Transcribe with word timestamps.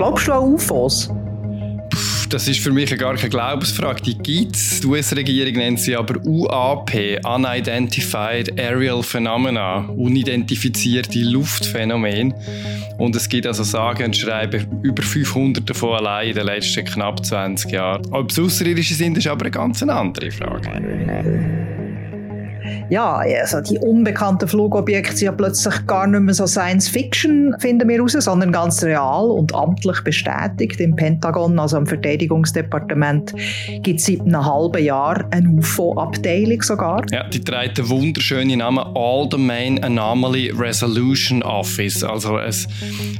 Glaubst 0.00 0.28
du 0.28 0.32
an 0.32 0.54
UFOs? 0.54 1.10
das 2.30 2.48
ist 2.48 2.60
für 2.60 2.72
mich 2.72 2.96
gar 2.96 3.14
keine 3.16 3.28
Glaubensfrage. 3.28 4.00
Die 4.00 4.16
gibt 4.16 4.56
es. 4.56 4.80
Die 4.80 4.86
US-Regierung 4.86 5.52
nennt 5.52 5.78
sie 5.78 5.94
aber 5.94 6.18
UAP, 6.24 7.18
Unidentified 7.26 8.58
Aerial 8.58 9.02
Phenomena, 9.02 9.80
unidentifizierte 9.88 11.18
Luftphänomen. 11.18 12.32
Und 12.96 13.14
es 13.14 13.28
gibt 13.28 13.46
also 13.46 13.62
sagen 13.62 14.04
und 14.04 14.16
schreiben 14.16 14.80
über 14.82 15.02
500 15.02 15.68
davon 15.68 15.98
allein 15.98 16.30
in 16.30 16.34
den 16.34 16.46
letzten 16.46 16.86
knapp 16.86 17.22
20 17.26 17.70
Jahren. 17.70 18.02
Ob 18.10 18.30
es 18.30 18.38
außerirdische 18.38 18.94
sind, 18.94 19.18
ist 19.18 19.26
aber 19.26 19.42
eine 19.42 19.50
ganz 19.50 19.82
andere 19.82 20.30
Frage 20.30 21.69
ja, 22.90 23.22
also 23.40 23.60
die 23.60 23.78
unbekannten 23.78 24.48
Flugobjekte 24.48 25.16
sind 25.16 25.26
ja 25.26 25.32
plötzlich 25.32 25.86
gar 25.86 26.06
nicht 26.06 26.20
mehr 26.20 26.34
so 26.34 26.46
Science 26.46 26.88
Fiction, 26.88 27.54
finden 27.60 27.88
wir 27.88 28.00
raus, 28.00 28.12
sondern 28.12 28.50
ganz 28.50 28.82
real 28.82 29.30
und 29.30 29.54
amtlich 29.54 30.02
bestätigt. 30.02 30.80
Im 30.80 30.96
Pentagon, 30.96 31.58
also 31.58 31.76
im 31.78 31.86
Verteidigungsdepartement, 31.86 33.32
gibt 33.82 34.00
es 34.00 34.06
seit 34.06 34.20
einem 34.22 34.44
halben 34.44 34.84
Jahr 34.84 35.24
eine 35.30 35.48
UFO-Abteilung 35.48 36.62
sogar. 36.62 37.04
Ja, 37.12 37.28
die 37.28 37.40
trägt 37.40 37.78
den 37.78 37.88
wunderschönen 37.88 38.58
Namen 38.58 38.84
All 38.94 39.28
Domain 39.28 39.82
Anomaly 39.82 40.50
Resolution 40.50 41.42
Office, 41.42 42.02
also 42.02 42.36
ein 42.36 42.54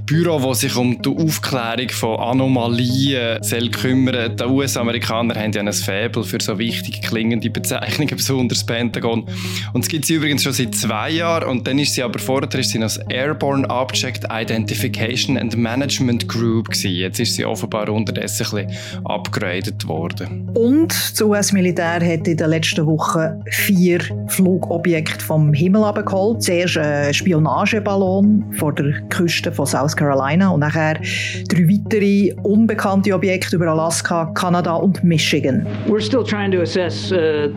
Büro, 0.07 0.41
das 0.41 0.61
sich 0.61 0.77
um 0.77 1.01
die 1.01 1.09
Aufklärung 1.09 1.91
von 1.91 2.19
Anomalien 2.19 3.43
soll 3.43 3.71
kümmern. 3.71 4.37
Die 4.37 4.45
US-Amerikaner 4.45 5.35
haben 5.37 5.53
ja 5.53 5.61
ein 5.61 5.73
Faible 5.73 6.25
für 6.25 6.41
so 6.41 6.59
wichtig 6.59 7.03
klingende 7.03 7.51
Bezeichnungen, 7.51 8.17
besonders 8.17 8.59
das 8.59 8.67
Pentagon. 8.67 9.27
Und 9.73 9.83
es 9.83 9.89
gibt 9.89 10.05
sie 10.05 10.15
übrigens 10.15 10.43
schon 10.43 10.53
seit 10.53 10.75
zwei 10.75 11.11
Jahren 11.11 11.49
und 11.49 11.67
dann 11.67 11.79
ist 11.79 11.95
sie 11.95 12.03
aber 12.03 12.19
vorher 12.19 12.53
ist 12.59 12.71
sie 12.71 12.83
als 12.83 12.99
Airborne 13.09 13.69
Object 13.69 14.27
Identification 14.31 15.37
and 15.37 15.57
Management 15.57 16.29
Group 16.29 16.69
gewesen. 16.69 16.91
Jetzt 16.91 17.21
ist 17.21 17.35
sie 17.35 17.45
offenbar 17.45 17.89
unterdessen 17.89 18.47
ein 18.59 18.67
bisschen 18.67 19.05
upgraded 19.05 19.87
worden. 19.87 20.49
Und 20.55 20.93
das 20.93 21.21
US-Militär 21.21 22.01
hat 22.01 22.27
in 22.27 22.37
den 22.37 22.51
letzten 22.51 22.87
Wochen 22.87 23.43
vier 23.51 24.01
Flugobjekte 24.29 25.25
vom 25.25 25.53
Himmel 25.53 25.85
abgeholt. 25.85 26.43
Zuerst 26.43 26.79
ein 26.79 27.13
Spionageballon 27.15 28.45
vor 28.59 28.75
der 28.75 29.01
Küste 29.09 29.53
von 29.53 29.67
South 29.67 29.97
Carolina 29.97 30.51
und 30.51 30.61
nachher 30.61 30.95
drei 31.49 31.69
weitere 31.69 32.35
unbekannte 32.43 33.15
Objekte 33.15 33.57
über 33.57 33.69
Alaska, 33.69 34.27
Kanada 34.35 34.75
und 34.75 35.03
Michigan. 35.05 35.67
We're 35.87 36.01
still 36.01 36.25
trying 36.25 36.51
to 36.53 36.63
assess 36.63 37.13
uh 37.13 37.51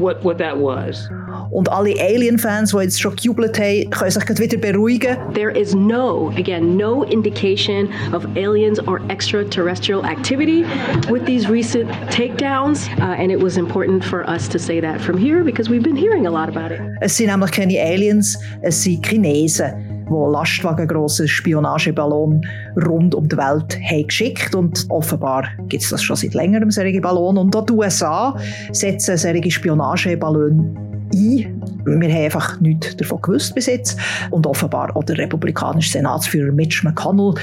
what, 0.00 0.22
what 0.24 0.38
that 0.38 0.56
was. 0.56 1.08
Und 1.50 1.70
alle 1.70 1.94
Alien-Fans, 2.00 2.72
die 2.72 2.78
jetzt 2.78 3.00
schon 3.00 3.16
gejubelt 3.16 3.58
haben, 3.58 3.90
können 3.90 4.10
sich 4.10 4.38
wieder 4.38 4.58
beruhigen. 4.58 5.16
There 5.34 5.50
is 5.50 5.74
no, 5.74 6.30
again, 6.36 6.76
no 6.76 7.04
indication 7.04 7.88
of 8.12 8.24
aliens 8.36 8.80
or 8.86 9.00
extraterrestrial 9.08 10.04
activity 10.04 10.64
with 11.10 11.24
these 11.26 11.48
recent 11.48 11.90
takedowns. 12.10 12.88
Uh, 12.98 13.14
and 13.18 13.30
it 13.30 13.40
was 13.40 13.56
important 13.56 14.04
for 14.04 14.28
us 14.28 14.48
to 14.48 14.58
say 14.58 14.80
that 14.80 15.00
from 15.00 15.18
here 15.18 15.44
because 15.44 15.68
we've 15.68 15.82
been 15.82 15.96
hearing 15.96 16.26
a 16.26 16.30
lot 16.30 16.48
about 16.48 16.72
it. 16.72 16.80
Es 17.00 17.16
sind 17.16 17.28
nämlich 17.28 17.50
keine 17.52 17.78
Aliens, 17.80 18.38
es 18.62 18.82
sind 18.82 19.04
Chinesen 19.04 19.93
wo 20.08 20.30
lastwagengroße 20.30 21.26
Spionageballon 21.26 22.40
rund 22.86 23.14
um 23.14 23.28
die 23.28 23.36
Welt 23.36 23.78
haben 23.90 24.06
geschickt 24.06 24.54
und 24.54 24.86
offenbar 24.88 25.44
gibt 25.68 25.82
es 25.82 25.90
das 25.90 26.02
schon 26.02 26.16
seit 26.16 26.34
längerem 26.34 26.70
solche 26.70 27.00
Ballon 27.00 27.38
und 27.38 27.54
auch 27.56 27.66
die 27.66 27.72
USA 27.72 28.36
setzen 28.72 29.16
solche 29.16 29.50
Spionageballone 29.50 30.74
ein. 31.14 31.62
Wir 31.84 32.14
haben 32.14 32.24
einfach 32.24 32.60
nichts 32.60 32.96
davon 32.96 33.20
gewusst 33.22 33.54
bis 33.54 33.66
jetzt. 33.66 33.98
Und 34.30 34.46
offenbar 34.46 34.94
auch 34.96 35.04
der 35.04 35.18
republikanische 35.18 35.90
Senatsführer 35.90 36.52
Mitch 36.52 36.82
McConnell, 36.84 37.34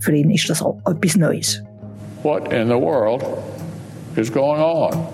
für 0.00 0.14
ihn 0.14 0.30
ist 0.30 0.48
das 0.50 0.62
auch 0.62 0.78
etwas 0.86 1.16
Neues. 1.16 1.62
What 2.22 2.52
in 2.52 2.68
the 2.68 2.74
world 2.74 3.24
is 4.16 4.32
going 4.32 4.60
on? 4.60 5.06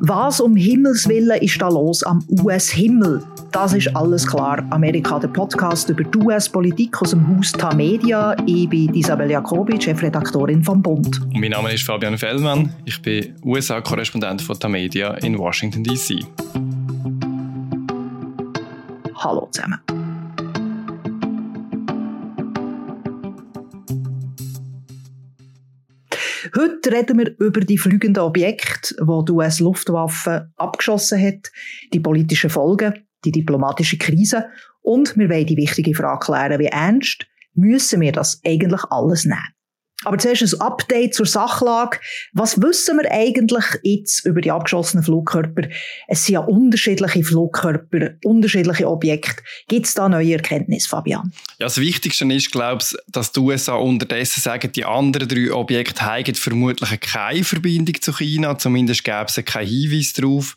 Was 0.00 0.40
um 0.40 0.54
Himmels 0.54 1.08
Willen 1.08 1.40
ist 1.40 1.60
da 1.60 1.68
los 1.68 2.02
am 2.04 2.24
US-Himmel? 2.44 3.22
Das 3.56 3.72
ist 3.72 3.96
alles 3.96 4.26
klar. 4.26 4.62
Amerika, 4.68 5.18
der 5.18 5.28
Podcast 5.28 5.88
über 5.88 6.04
die 6.04 6.18
US-Politik 6.18 7.00
aus 7.00 7.12
dem 7.12 7.26
Haus 7.26 7.52
Tamedia. 7.52 8.36
Ich 8.44 8.68
bin 8.68 8.92
Isabel 8.92 9.30
Jacobi, 9.30 9.80
Chefredaktorin 9.80 10.62
vom 10.62 10.82
Bund. 10.82 11.22
mein 11.32 11.52
Name 11.52 11.72
ist 11.72 11.82
Fabian 11.82 12.18
Fellmann. 12.18 12.70
Ich 12.84 13.00
bin 13.00 13.34
USA-Korrespondent 13.42 14.42
von 14.42 14.60
Tamedia 14.60 15.14
in 15.14 15.38
Washington, 15.38 15.82
D.C. 15.82 16.18
Hallo 19.14 19.48
zusammen. 19.50 19.80
Heute 26.54 26.92
reden 26.92 27.18
wir 27.18 27.34
über 27.38 27.60
die 27.60 27.78
fliegenden 27.78 28.22
Objekte, 28.22 28.94
die 29.00 29.24
die 29.24 29.32
US-Luftwaffe 29.32 30.50
abgeschossen 30.56 31.26
hat, 31.26 31.50
die 31.94 32.00
politischen 32.00 32.50
Folgen 32.50 33.05
die 33.26 33.32
diplomatische 33.32 33.98
Krise 33.98 34.46
und 34.82 35.16
wir 35.16 35.28
wollen 35.28 35.46
die 35.46 35.56
wichtige 35.56 35.94
Frage 35.94 36.26
klären, 36.26 36.58
wie 36.60 36.66
ernst 36.66 37.26
müssen 37.54 38.00
wir 38.00 38.12
das 38.12 38.40
eigentlich 38.46 38.82
alles 38.90 39.24
nehmen? 39.24 39.55
Aber 40.04 40.18
zuerst 40.18 40.42
ein 40.42 40.60
Update 40.60 41.14
zur 41.14 41.24
Sachlage. 41.24 41.98
Was 42.34 42.60
wissen 42.60 42.98
wir 42.98 43.10
eigentlich 43.10 43.64
jetzt 43.82 44.26
über 44.26 44.42
die 44.42 44.50
abgeschossenen 44.50 45.02
Flugkörper? 45.02 45.68
Es 46.06 46.26
sind 46.26 46.34
ja 46.34 46.40
unterschiedliche 46.40 47.24
Flugkörper, 47.24 48.10
unterschiedliche 48.22 48.88
Objekte. 48.88 49.42
Gibt 49.68 49.86
es 49.86 49.94
da 49.94 50.08
neue 50.08 50.34
Erkenntnisse, 50.34 50.88
Fabian? 50.88 51.32
Ja, 51.58 51.66
das 51.66 51.78
Wichtigste 51.78 52.26
ist, 52.26 52.52
glaube 52.52 52.82
ich, 52.82 52.94
dass 53.08 53.32
die 53.32 53.40
USA 53.40 53.76
unterdessen 53.76 54.42
sagen, 54.42 54.70
die 54.70 54.84
anderen 54.84 55.28
drei 55.28 55.50
Objekte 55.50 56.02
haben 56.02 56.34
vermutlich 56.34 57.00
keine 57.00 57.42
Verbindung 57.42 58.00
zu 58.00 58.12
China. 58.12 58.58
Zumindest 58.58 59.02
gäbe 59.02 59.26
es 59.28 59.42
keinen 59.46 59.66
Hinweis 59.66 60.12
darauf. 60.12 60.56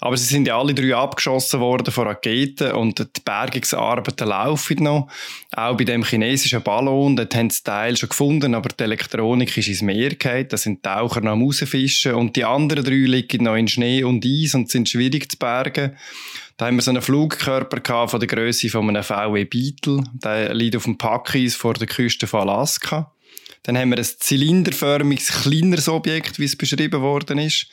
Aber 0.00 0.16
sie 0.16 0.26
sind 0.26 0.48
ja 0.48 0.58
alle 0.58 0.74
drei 0.74 0.96
abgeschossen 0.96 1.60
worden 1.60 1.92
von 1.92 2.08
Raketen 2.08 2.72
und 2.72 2.98
die 2.98 3.20
Bergungsarbeiten 3.24 4.26
laufen 4.26 4.82
noch. 4.82 5.08
Auch 5.54 5.76
bei 5.76 5.84
dem 5.84 6.02
chinesischen 6.02 6.62
Ballon, 6.62 7.14
dort 7.14 7.34
haben 7.36 7.50
sie 7.50 7.62
Teil 7.62 7.96
schon 7.96 8.08
gefunden, 8.08 8.56
aber 8.56 8.71
die 8.72 8.84
Elektronik 8.84 9.56
ist 9.56 9.68
ins 9.68 9.82
Meer 9.82 10.14
gefallen. 10.14 10.48
Da 10.48 10.56
sind 10.56 10.82
Taucher 10.82 11.20
noch 11.20 11.32
am 11.32 11.42
rausfischen 11.42 12.14
und 12.14 12.36
die 12.36 12.44
anderen 12.44 12.84
drei 12.84 12.94
liegen 12.94 13.44
noch 13.44 13.56
in 13.56 13.68
Schnee 13.68 14.04
und 14.04 14.24
Eis 14.24 14.54
und 14.54 14.70
sind 14.70 14.88
schwierig 14.88 15.30
zu 15.30 15.38
bergen. 15.38 15.96
Da 16.56 16.66
haben 16.66 16.76
wir 16.76 16.82
so 16.82 16.90
einen 16.90 17.02
Flugkörper 17.02 18.08
von 18.08 18.20
der 18.20 18.26
Größe 18.26 18.68
von 18.68 18.88
einem 18.88 19.02
VW 19.02 19.44
Beetle. 19.44 20.04
Der 20.12 20.54
liegt 20.54 20.76
auf 20.76 20.84
dem 20.84 20.98
Packeis 20.98 21.54
vor 21.54 21.74
der 21.74 21.86
Küste 21.86 22.26
von 22.26 22.48
Alaska. 22.48 23.12
Dann 23.64 23.78
haben 23.78 23.90
wir 23.90 23.98
ein 23.98 24.04
zylinderförmiges, 24.04 25.42
kleineres 25.42 25.88
Objekt, 25.88 26.38
wie 26.38 26.44
es 26.44 26.56
beschrieben 26.56 27.00
worden 27.00 27.38
ist. 27.38 27.68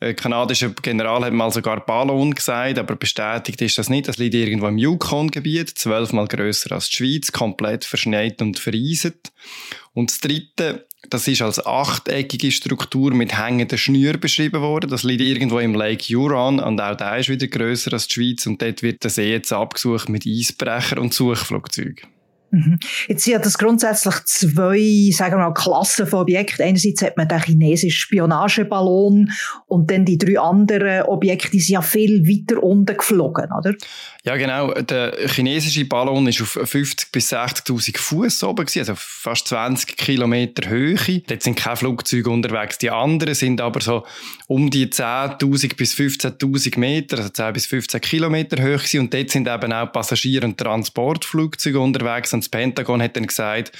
Ein 0.00 0.16
kanadischer 0.16 0.70
General 0.70 1.24
hat 1.24 1.32
mal 1.32 1.50
sogar 1.50 1.84
Ballon 1.84 2.34
gesagt, 2.34 2.78
aber 2.78 2.96
bestätigt 2.96 3.62
ist 3.62 3.78
das 3.78 3.88
nicht. 3.88 4.08
Das 4.08 4.18
liegt 4.18 4.34
irgendwo 4.34 4.66
im 4.66 4.76
Yukon-Gebiet, 4.76 5.70
zwölfmal 5.70 6.26
grösser 6.26 6.72
als 6.72 6.90
die 6.90 6.96
Schweiz, 6.96 7.32
komplett 7.32 7.84
verschneit 7.84 8.42
und 8.42 8.58
vereiset. 8.58 9.32
Und 9.92 10.10
das 10.10 10.18
dritte, 10.18 10.86
das 11.10 11.28
ist 11.28 11.42
als 11.42 11.64
achteckige 11.64 12.50
Struktur 12.50 13.14
mit 13.14 13.38
hängenden 13.38 13.78
Schnüren 13.78 14.20
beschrieben 14.20 14.60
worden. 14.60 14.90
Das 14.90 15.04
liegt 15.04 15.22
irgendwo 15.22 15.60
im 15.60 15.74
Lake 15.74 16.14
Huron 16.14 16.60
und 16.60 16.80
auch 16.80 16.96
der 16.96 17.18
ist 17.18 17.28
wieder 17.28 17.46
grösser 17.46 17.92
als 17.92 18.08
die 18.08 18.14
Schweiz 18.14 18.46
und 18.46 18.60
dort 18.60 18.82
wird 18.82 19.04
der 19.04 19.10
See 19.10 19.30
jetzt 19.30 19.52
abgesucht 19.52 20.08
mit 20.08 20.26
Eisbrecher 20.26 21.00
und 21.00 21.14
Suchflugzeugen. 21.14 22.13
Mhm. 22.54 22.78
Jetzt 23.08 23.24
sind 23.24 23.44
das 23.44 23.58
grundsätzlich 23.58 24.14
zwei, 24.26 25.10
sagen 25.12 25.34
wir 25.34 25.48
mal, 25.48 25.54
Klassen 25.54 26.06
von 26.06 26.20
Objekten. 26.20 26.64
Einerseits 26.64 27.02
hat 27.02 27.16
man 27.16 27.26
den 27.26 27.42
chinesischen 27.42 27.90
Spionageballon 27.90 29.32
und 29.66 29.90
dann 29.90 30.04
die 30.04 30.18
drei 30.18 30.38
anderen 30.38 31.02
Objekte, 31.02 31.50
die 31.50 31.60
sind 31.60 31.74
ja 31.74 31.82
viel 31.82 32.22
weiter 32.22 32.62
unten 32.62 32.96
geflogen, 32.96 33.48
oder? 33.58 33.74
Ja, 34.24 34.36
genau. 34.36 34.72
Der 34.72 35.14
chinesische 35.28 35.84
Ballon 35.84 36.26
ist 36.28 36.40
auf 36.40 36.56
50.000 36.56 37.08
bis 37.12 37.32
60.000 37.32 37.98
Fuß 37.98 38.44
oben 38.44 38.64
gewesen, 38.64 38.78
also 38.78 38.94
fast 38.96 39.48
20 39.48 39.96
Kilometer 39.96 40.68
Höhe. 40.68 41.22
Dort 41.26 41.42
sind 41.42 41.56
keine 41.56 41.76
Flugzeuge 41.76 42.30
unterwegs. 42.30 42.78
Die 42.78 42.90
anderen 42.90 43.34
sind 43.34 43.60
aber 43.60 43.80
so 43.80 44.04
um 44.46 44.70
die 44.70 44.86
10.000 44.86 45.76
bis 45.76 45.94
15.000 45.94 46.78
Meter, 46.78 47.18
also 47.18 47.28
10 47.28 47.52
bis 47.52 47.66
15 47.66 48.00
Kilometer 48.00 48.62
hoch. 48.62 48.82
Und 48.98 49.12
dort 49.12 49.30
sind 49.30 49.48
eben 49.48 49.72
auch 49.72 49.92
Passagier- 49.92 50.44
und 50.44 50.56
Transportflugzeuge 50.56 51.78
unterwegs. 51.78 52.32
Und 52.32 52.43
das 52.44 52.48
Pentagon 52.50 53.02
hat 53.02 53.16
dann 53.16 53.26
gesagt, 53.26 53.72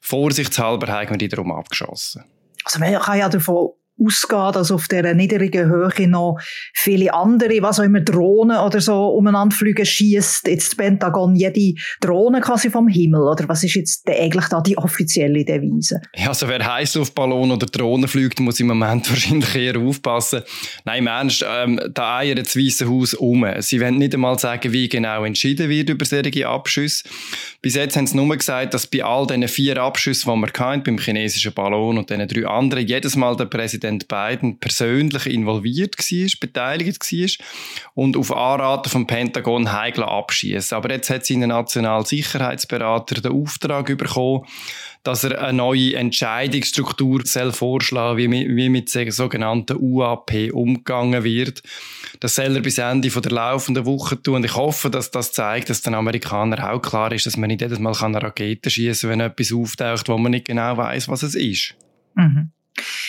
vorsichtshalber 0.00 0.88
haben 0.88 1.10
wir 1.10 1.18
die 1.18 1.28
darum 1.28 1.52
abgeschossen. 1.52 2.24
Also 2.64 2.78
man 2.78 2.94
kann 3.00 3.18
ja 3.18 3.28
davon 3.28 3.70
ausgehen, 4.04 4.52
dass 4.52 4.70
auf 4.70 4.88
dieser 4.88 5.14
niedrigen 5.14 5.68
Höhe 5.68 6.08
noch 6.08 6.38
viele 6.74 7.12
andere, 7.12 7.62
was 7.62 7.80
auch 7.80 7.84
immer, 7.84 8.00
Drohnen 8.00 8.58
oder 8.58 8.80
so 8.80 9.08
umeinander 9.08 9.54
fliegen, 9.54 9.84
schießt 9.84 10.46
jetzt 10.46 10.68
das 10.70 10.76
Pentagon 10.76 11.34
jede 11.36 11.74
Drohne 12.00 12.40
quasi 12.40 12.70
vom 12.70 12.88
Himmel? 12.88 13.22
Oder 13.22 13.48
was 13.48 13.64
ist 13.64 13.74
jetzt 13.74 14.08
eigentlich 14.08 14.46
da 14.46 14.60
die 14.60 14.78
offizielle 14.78 15.44
Devise? 15.44 16.00
Ja, 16.14 16.28
also 16.28 16.48
wer 16.48 16.64
Heißluftballon 16.64 17.50
oder 17.50 17.66
Drohnen 17.66 18.08
fliegt, 18.08 18.40
muss 18.40 18.60
im 18.60 18.68
Moment 18.68 19.08
wahrscheinlich 19.10 19.54
eher 19.54 19.78
aufpassen. 19.78 20.42
Nein, 20.84 21.06
Ernst, 21.06 21.44
ähm, 21.46 21.80
da 21.92 22.18
eiert 22.18 22.38
das 22.38 22.56
Weiße 22.56 22.88
Haus 22.88 23.14
um. 23.14 23.46
Sie 23.58 23.80
wollen 23.80 23.98
nicht 23.98 24.14
einmal 24.14 24.38
sagen, 24.38 24.72
wie 24.72 24.88
genau 24.88 25.24
entschieden 25.24 25.68
wird 25.68 25.90
über 25.90 26.04
solche 26.04 26.48
Abschüsse. 26.48 27.04
Bis 27.62 27.74
jetzt 27.74 27.96
haben 27.96 28.06
sie 28.06 28.16
nur 28.16 28.36
gesagt, 28.36 28.74
dass 28.74 28.86
bei 28.86 29.04
all 29.04 29.26
diesen 29.26 29.48
vier 29.48 29.76
Abschüssen, 29.76 30.32
die 30.32 30.40
wir 30.40 30.52
hatten, 30.58 30.82
beim 30.82 30.98
chinesischen 30.98 31.52
Ballon 31.52 31.98
und 31.98 32.08
diesen 32.08 32.26
drei 32.26 32.46
anderen, 32.46 32.86
jedes 32.86 33.16
Mal 33.16 33.36
der 33.36 33.46
Präsident 33.46 33.89
Biden 33.98 34.58
persönlich 34.58 35.26
involviert 35.26 35.96
war, 35.98 36.28
beteiligt 36.40 37.12
war 37.12 37.46
und 37.94 38.16
auf 38.16 38.32
Anraten 38.34 38.90
vom 38.90 39.06
Pentagon 39.06 39.72
heikler 39.72 40.08
abschießen. 40.08 40.76
Aber 40.76 40.90
jetzt 40.90 41.10
hat 41.10 41.26
sein 41.26 41.40
Nationalsicherheitsberater 41.40 43.20
den 43.20 43.32
Auftrag 43.32 43.86
bekommen, 43.96 44.46
dass 45.02 45.24
er 45.24 45.40
eine 45.40 45.54
neue 45.54 45.96
Entscheidungsstruktur 45.96 47.22
soll 47.24 47.52
vorschlagen 47.52 48.18
wie 48.18 48.28
mit, 48.28 48.48
wie 48.54 48.68
mit 48.68 48.94
der 48.94 49.10
sogenannten 49.12 49.78
UAP 49.80 50.52
umgegangen 50.52 51.24
wird. 51.24 51.62
Das 52.20 52.34
soll 52.34 52.56
er 52.56 52.60
bis 52.60 52.76
Ende 52.76 53.08
der 53.08 53.32
laufenden 53.32 53.86
Woche 53.86 54.22
tun. 54.22 54.36
Und 54.36 54.44
ich 54.44 54.54
hoffe, 54.54 54.90
dass 54.90 55.10
das 55.10 55.32
zeigt, 55.32 55.70
dass 55.70 55.80
den 55.80 55.94
Amerikanern 55.94 56.60
auch 56.60 56.82
klar 56.82 57.12
ist, 57.12 57.24
dass 57.24 57.38
man 57.38 57.48
nicht 57.48 57.62
jedes 57.62 57.78
Mal 57.78 57.94
eine 57.94 58.22
Rakete 58.22 58.68
schießen 58.68 59.08
kann, 59.08 59.18
wenn 59.18 59.26
etwas 59.26 59.52
auftaucht, 59.52 60.08
wo 60.08 60.18
man 60.18 60.32
nicht 60.32 60.46
genau 60.46 60.76
weiß, 60.76 61.08
was 61.08 61.22
es 61.22 61.34
ist. 61.34 61.76
Mhm. 62.14 62.50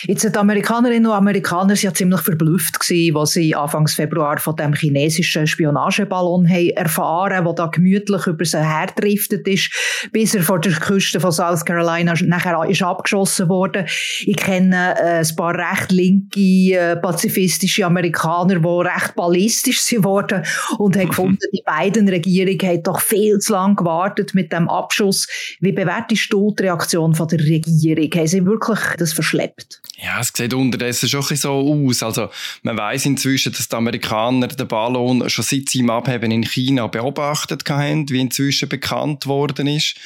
Jetzt 0.06 0.24
die 0.24 0.36
Amerikanerinnen 0.36 1.06
und 1.06 1.16
Amerikaner 1.16 1.76
sind 1.76 1.84
ja 1.84 1.94
ziemlich 1.94 2.20
verblüfft 2.20 2.80
gewesen, 2.80 3.16
als 3.16 3.32
sie 3.32 3.54
Anfangs 3.54 3.94
Februar 3.94 4.38
von 4.38 4.56
dem 4.56 4.74
chinesischen 4.74 5.46
Spionageballon 5.46 6.48
haben 6.48 6.70
erfahren, 6.70 7.44
der 7.44 7.52
da 7.54 7.66
gemütlich 7.66 8.26
über 8.26 8.44
sie 8.44 8.58
herdriftet 8.58 9.46
ist, 9.46 9.70
bis 10.12 10.34
er 10.34 10.42
vor 10.42 10.60
der 10.60 10.72
Küste 10.72 11.20
von 11.20 11.30
South 11.30 11.64
Carolina 11.64 12.14
nachher 12.24 12.68
ist 12.68 12.82
abgeschossen 12.82 13.48
wurde. 13.48 13.86
Ich 14.26 14.36
kenne 14.36 14.94
äh, 14.98 15.20
ein 15.20 15.36
paar 15.36 15.54
recht 15.54 15.92
linke, 15.92 16.40
äh, 16.40 16.96
pazifistische 16.96 17.86
Amerikaner, 17.86 18.58
die 18.58 18.88
recht 18.88 19.14
ballistisch 19.14 19.80
sind 19.80 20.04
worden 20.04 20.42
und 20.78 20.96
haben 20.96 21.08
gefunden, 21.10 21.38
die 21.52 21.62
beiden 21.64 22.08
Regierungen 22.08 22.60
haben 22.60 22.82
doch 22.82 23.00
viel 23.00 23.38
zu 23.38 23.52
lange 23.52 23.76
gewartet 23.76 24.34
mit 24.34 24.52
dem 24.52 24.68
Abschuss. 24.68 25.28
Wie 25.60 25.72
bewertest 25.72 26.32
du 26.32 26.52
die 26.58 26.64
Reaktion 26.64 27.14
von 27.14 27.28
der 27.28 27.38
Regierung? 27.38 28.10
Haben 28.12 28.26
sie 28.26 28.44
wirklich 28.44 28.80
das 28.98 29.12
verschleppt? 29.12 29.51
Bleibt. 29.54 29.80
Ja, 29.96 30.20
es 30.20 30.32
sieht 30.34 30.54
unterdessen 30.54 31.08
schon 31.08 31.24
ein 31.30 31.36
so 31.36 31.50
aus. 31.88 32.02
Also, 32.02 32.30
man 32.62 32.76
weiß 32.76 33.06
inzwischen, 33.06 33.52
dass 33.52 33.68
die 33.68 33.76
Amerikaner 33.76 34.48
den 34.48 34.68
Ballon 34.68 35.28
schon 35.30 35.44
seit 35.44 35.68
seinem 35.68 35.90
Abheben 35.90 36.30
in 36.30 36.44
China 36.44 36.86
beobachtet 36.86 37.68
haben, 37.68 38.08
wie 38.08 38.20
inzwischen 38.20 38.68
bekannt 38.68 39.26
worden 39.26 39.66
ist. 39.66 39.96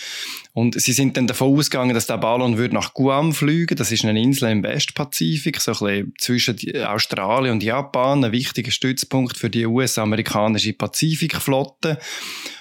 Und 0.57 0.81
sie 0.81 0.95
sind 0.95 1.19
dann 1.19 1.27
davon 1.27 1.55
ausgegangen, 1.55 1.93
dass 1.93 2.07
der 2.07 2.17
Ballon 2.17 2.57
würde 2.57 2.75
nach 2.75 2.95
Guam 2.95 3.35
fliegen. 3.35 3.77
Das 3.77 3.93
ist 3.93 4.07
eine 4.07 4.19
Insel 4.19 4.51
im 4.51 4.63
Westpazifik, 4.63 5.61
so 5.61 5.73
ein 5.73 6.15
bisschen 6.15 6.15
zwischen 6.19 6.83
Australien 6.83 7.53
und 7.53 7.63
Japan, 7.63 8.25
ein 8.25 8.33
wichtiger 8.33 8.71
Stützpunkt 8.71 9.37
für 9.37 9.51
die 9.51 9.67
US-amerikanische 9.67 10.73
Pazifikflotte. 10.73 11.99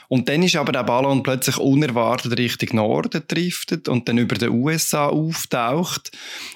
Und 0.10 0.28
dann 0.28 0.44
ist 0.44 0.58
aber 0.58 0.74
der 0.74 0.84
Ballon 0.84 1.24
plötzlich 1.24 1.58
unerwartet 1.58 2.38
Richtung 2.38 2.76
Norden 2.76 3.24
driftet 3.30 3.88
und 3.88 4.10
dann 4.10 4.18
über 4.18 4.36
den 4.36 4.50
USA 4.50 5.08
auftaucht. 5.08 6.12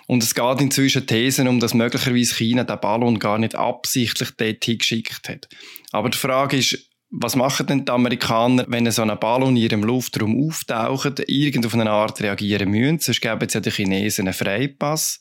Und 0.07 0.21
es 0.21 0.35
geht 0.35 0.59
inzwischen 0.59 1.07
Thesen 1.07 1.47
um, 1.47 1.61
dass 1.61 1.73
möglicherweise 1.73 2.35
China 2.35 2.65
den 2.65 2.81
Ballon 2.81 3.17
gar 3.17 3.37
nicht 3.37 3.55
absichtlich 3.55 4.31
dorthin 4.31 4.79
geschickt 4.79 5.29
hat. 5.29 5.47
Aber 5.93 6.09
die 6.09 6.17
Frage 6.17 6.57
ist, 6.57 6.88
was 7.11 7.35
machen 7.35 7.65
denn 7.65 7.85
die 7.85 7.91
Amerikaner, 7.91 8.65
wenn 8.67 8.89
so 8.91 9.01
ein 9.01 9.19
Ballon 9.19 9.55
in 9.55 9.63
ihrem 9.63 9.83
Luftraum 9.83 10.47
auftaucht, 10.47 11.23
irgend 11.27 11.65
auf 11.65 11.73
eine 11.73 11.89
Art 11.89 12.21
reagieren 12.21 12.69
müssen? 12.69 12.99
Sonst 12.99 13.21
geben 13.21 13.45
es 13.45 13.53
ja 13.53 13.59
den 13.59 13.73
Chinesen 13.73 14.27
einen 14.27 14.33
Freipass. 14.33 15.19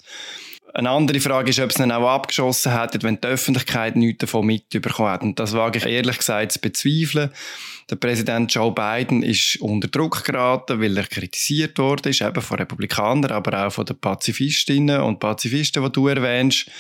Eine 0.75 0.91
andere 0.91 1.19
Frage 1.19 1.49
ist, 1.49 1.61
ob 1.61 1.73
sie 1.73 1.83
ihn 1.83 1.93
auch 1.93 2.09
abgeschossen 2.09 2.79
hätten, 2.79 3.03
wenn 3.03 3.19
die 3.21 3.27
Öffentlichkeit 3.27 3.97
nichts 3.97 4.19
davon 4.19 4.47
mitbekommen 4.47 5.09
hat. 5.09 5.23
Und 5.23 5.39
das 5.41 5.55
wage 5.55 5.79
ich 5.79 5.87
ehrlich 5.87 6.19
gesagt 6.19 6.53
zu 6.53 6.61
bezweifeln. 6.61 7.31
Der 7.91 7.97
Präsident 7.97 8.53
Joe 8.53 8.73
Biden 8.73 9.23
ist 9.23 9.57
unter 9.63 9.89
Druck 9.89 10.25
geraten, 10.25 10.81
weil 10.81 10.95
er 10.97 11.07
kritisiert 11.07 11.79
worden 11.79 12.11
ist, 12.11 12.21
eben 12.21 12.43
von 12.43 12.59
Republikanern, 12.59 13.33
aber 13.33 13.67
auch 13.67 13.73
von 13.73 13.87
den 13.87 13.99
Pazifistinnen 13.99 15.01
und 15.01 15.21
Pazifisten, 15.21 15.83
die 15.83 15.93
du 15.93 16.09
erwähnst. 16.09 16.71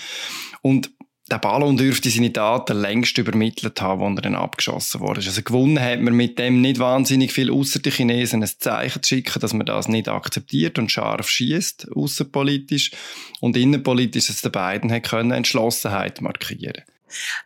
Und 0.60 0.90
der 1.30 1.38
Ballon 1.38 1.76
dürfte 1.76 2.08
seine 2.10 2.30
Daten 2.30 2.80
längst 2.80 3.18
übermittelt 3.18 3.80
haben, 3.80 4.02
als 4.02 4.16
er 4.16 4.22
dann 4.22 4.34
abgeschossen 4.34 5.00
wurde. 5.00 5.20
Also 5.20 5.42
gewonnen 5.42 5.80
hat 5.80 6.00
man 6.00 6.14
mit 6.14 6.38
dem 6.38 6.60
nicht 6.60 6.78
wahnsinnig 6.78 7.32
viel, 7.32 7.50
außer 7.50 7.80
die 7.80 7.90
Chinesen 7.90 8.42
ein 8.42 8.50
Zeichen 8.58 9.02
zu 9.02 9.14
schicken, 9.14 9.40
dass 9.40 9.52
man 9.52 9.66
das 9.66 9.88
nicht 9.88 10.08
akzeptiert 10.08 10.78
und 10.78 10.90
scharf 10.90 11.28
schießt, 11.28 11.88
außenpolitisch 11.94 12.92
und 13.40 13.56
innenpolitisch, 13.56 14.28
dass 14.28 14.40
der 14.40 14.50
Biden 14.50 14.90
hat 14.90 15.02
können 15.04 15.32
Entschlossenheit 15.32 16.20
markieren. 16.20 16.82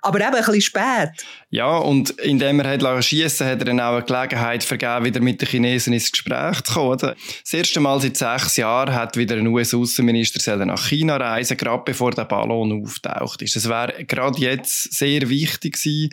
Aber 0.00 0.20
eben 0.20 0.34
ein 0.34 0.44
bisschen 0.44 0.60
spät. 0.60 1.10
Ja, 1.50 1.76
und 1.76 2.10
indem 2.20 2.60
er 2.60 2.70
hat 2.70 3.04
schiessen 3.04 3.46
hat 3.46 3.58
er 3.58 3.64
dann 3.66 3.80
auch 3.80 3.96
eine 3.96 4.04
Gelegenheit 4.04 4.64
vergeben, 4.64 5.04
wieder 5.04 5.20
mit 5.20 5.40
den 5.40 5.48
Chinesen 5.48 5.92
ins 5.92 6.10
Gespräch 6.10 6.62
zu 6.62 6.72
kommen. 6.74 6.98
Das 6.98 7.52
erste 7.52 7.80
Mal 7.80 8.00
seit 8.00 8.16
sechs 8.16 8.56
Jahren 8.56 8.94
hat 8.94 9.16
wieder 9.16 9.36
ein 9.36 9.46
US-Außenminister 9.46 10.56
nach 10.64 10.88
China 10.88 11.16
reisen, 11.16 11.56
gerade 11.56 11.82
bevor 11.84 12.12
der 12.12 12.24
Ballon 12.24 12.84
auftaucht 12.84 13.42
ist. 13.42 13.56
Es 13.56 13.68
wäre 13.68 14.04
gerade 14.04 14.40
jetzt 14.40 14.94
sehr 14.94 15.28
wichtig 15.28 15.74
gewesen, 15.74 16.10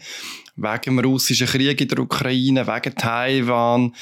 wegen 0.55 0.81
dem 0.83 0.99
russischen 0.99 1.47
Krieg 1.47 1.79
in 1.79 1.87
der 1.87 1.99
Ukraine, 1.99 2.67
wegen 2.67 2.95
Taiwan, 2.95 3.95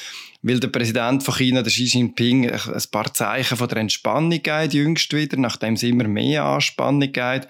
weil 0.48 0.60
der 0.60 0.70
Präsident 0.70 1.24
von 1.24 1.36
China, 1.36 1.62
der 1.62 1.72
Xi 1.72 1.84
Jinping, 1.84 2.50
ein 2.50 2.84
paar 2.92 3.14
Zeichen 3.14 3.58
von 3.58 3.68
der 3.68 3.78
Entspannung 3.78 4.42
gibt, 4.42 4.74
jüngst 4.74 5.14
wieder, 5.14 5.38
nachdem 5.38 5.74
es 5.74 5.84
immer 5.84 6.08
mehr 6.08 6.44
Anspannung 6.44 7.12
gibt. 7.12 7.48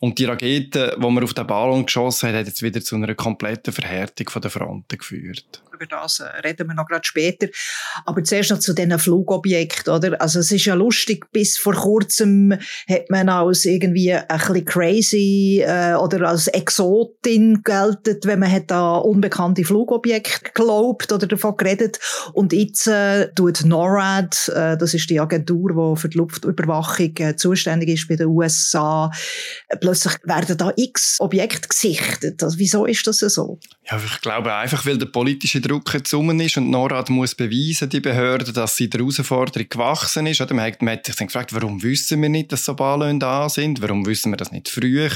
Und 0.00 0.18
die 0.18 0.24
Rakete, 0.24 0.96
die 0.96 1.10
man 1.10 1.22
auf 1.22 1.34
den 1.34 1.46
Ballon 1.46 1.86
geschossen 1.86 2.28
hat, 2.28 2.36
hat 2.36 2.46
jetzt 2.46 2.62
wieder 2.62 2.80
zu 2.80 2.96
einer 2.96 3.14
kompletten 3.14 3.72
Verhärtung 3.72 4.40
der 4.42 4.50
Fronten 4.50 4.98
geführt 4.98 5.62
über 5.80 5.86
das 5.86 6.20
äh, 6.20 6.24
reden 6.44 6.68
wir 6.68 6.74
noch 6.74 6.86
gerade 6.86 7.06
später. 7.06 7.48
Aber 8.04 8.22
zuerst 8.22 8.50
noch 8.50 8.58
zu 8.58 8.74
diesen 8.74 8.98
Flugobjekten, 8.98 9.92
oder? 9.92 10.20
Also 10.20 10.40
es 10.40 10.52
ist 10.52 10.66
ja 10.66 10.74
lustig, 10.74 11.26
bis 11.32 11.58
vor 11.58 11.74
kurzem 11.74 12.52
hat 12.88 13.10
man 13.10 13.28
als 13.28 13.64
irgendwie 13.64 14.12
ein 14.12 14.26
bisschen 14.26 14.64
crazy 14.64 15.62
äh, 15.66 15.94
oder 15.94 16.28
als 16.28 16.48
Exotin 16.48 17.62
geltet, 17.62 18.26
wenn 18.26 18.40
man 18.40 18.52
hat 18.52 18.70
an 18.72 19.02
unbekannte 19.02 19.64
Flugobjekte 19.64 20.44
geglaubt 20.44 21.12
oder 21.12 21.26
davon 21.26 21.56
geredet. 21.56 21.98
Und 22.40 22.54
jetzt 22.54 22.86
äh, 22.86 23.30
tut 23.34 23.66
NORAD, 23.66 24.48
äh, 24.48 24.78
das 24.78 24.94
ist 24.94 25.10
die 25.10 25.20
Agentur, 25.20 25.94
die 25.94 26.00
für 26.00 26.08
die 26.08 26.16
Luftüberwachung 26.16 27.14
äh, 27.18 27.36
zuständig 27.36 27.90
ist 27.90 28.08
bei 28.08 28.16
den 28.16 28.28
USA, 28.28 29.10
äh, 29.68 29.76
plötzlich 29.76 30.14
werden 30.24 30.56
da 30.56 30.72
x 30.74 31.18
Objekte 31.20 31.68
gesichtet. 31.68 32.42
Also, 32.42 32.58
wieso 32.58 32.86
ist 32.86 33.06
das 33.06 33.18
so? 33.18 33.58
Ja, 33.90 34.00
ich 34.02 34.22
glaube 34.22 34.54
einfach, 34.54 34.86
weil 34.86 34.96
der 34.96 35.04
politische 35.04 35.60
Druck 35.60 35.92
gezwungen 35.92 36.40
ist 36.40 36.56
und 36.56 36.70
NORAD 36.70 37.10
muss 37.10 37.34
beweisen, 37.34 37.90
die 37.90 38.00
Behörde, 38.00 38.54
dass 38.54 38.74
sie 38.74 38.88
der 38.88 39.00
Herausforderung 39.00 39.68
gewachsen 39.68 40.26
ist. 40.26 40.40
Oder 40.40 40.54
man 40.54 40.64
hat, 40.64 40.80
man 40.80 40.94
hat 40.94 41.04
sich 41.04 41.16
gefragt, 41.18 41.52
warum 41.52 41.82
wissen 41.82 42.22
wir 42.22 42.30
nicht, 42.30 42.52
dass 42.52 42.64
so 42.64 42.72
Ballon 42.74 43.20
da 43.20 43.50
sind? 43.50 43.82
Warum 43.82 44.06
wissen 44.06 44.32
wir 44.32 44.38
das 44.38 44.50
nicht 44.50 44.70
früher? 44.70 45.10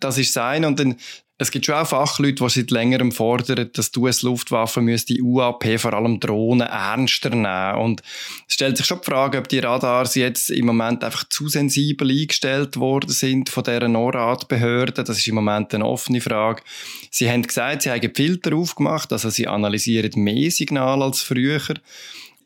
Das 0.00 0.18
ist 0.18 0.32
sein 0.32 0.64
und 0.64 0.80
dann 0.80 0.96
es 1.38 1.50
gibt 1.50 1.66
schon 1.66 1.74
auch 1.74 1.86
Fachleute, 1.86 2.42
die 2.42 2.48
seit 2.48 2.70
längerem 2.70 3.12
fordern, 3.12 3.68
dass 3.74 3.90
die 3.90 3.98
US-Luftwaffe 4.00 4.80
die 4.80 5.20
UAP, 5.20 5.78
vor 5.78 5.92
allem 5.92 6.18
Drohnen, 6.18 6.66
ernster 6.66 7.28
nehmen. 7.30 7.74
Und 7.76 8.02
es 8.48 8.54
stellt 8.54 8.78
sich 8.78 8.86
schon 8.86 9.00
die 9.00 9.10
Frage, 9.10 9.38
ob 9.38 9.48
die 9.48 9.58
Radars 9.58 10.14
jetzt 10.14 10.50
im 10.50 10.64
Moment 10.64 11.04
einfach 11.04 11.24
zu 11.28 11.48
sensibel 11.48 12.10
eingestellt 12.10 12.78
worden 12.78 13.10
sind 13.10 13.50
von 13.50 13.64
dieser 13.64 13.86
NORAD-Behörde. 13.88 15.04
Das 15.04 15.18
ist 15.18 15.28
im 15.28 15.34
Moment 15.34 15.74
eine 15.74 15.84
offene 15.84 16.22
Frage. 16.22 16.62
Sie 17.10 17.30
haben 17.30 17.42
gesagt, 17.42 17.82
sie 17.82 17.90
haben 17.90 18.14
Filter 18.14 18.56
aufgemacht, 18.56 19.12
also 19.12 19.28
sie 19.28 19.46
analysieren 19.46 20.22
mehr 20.22 20.50
Signale 20.50 21.04
als 21.04 21.20
früher 21.20 21.60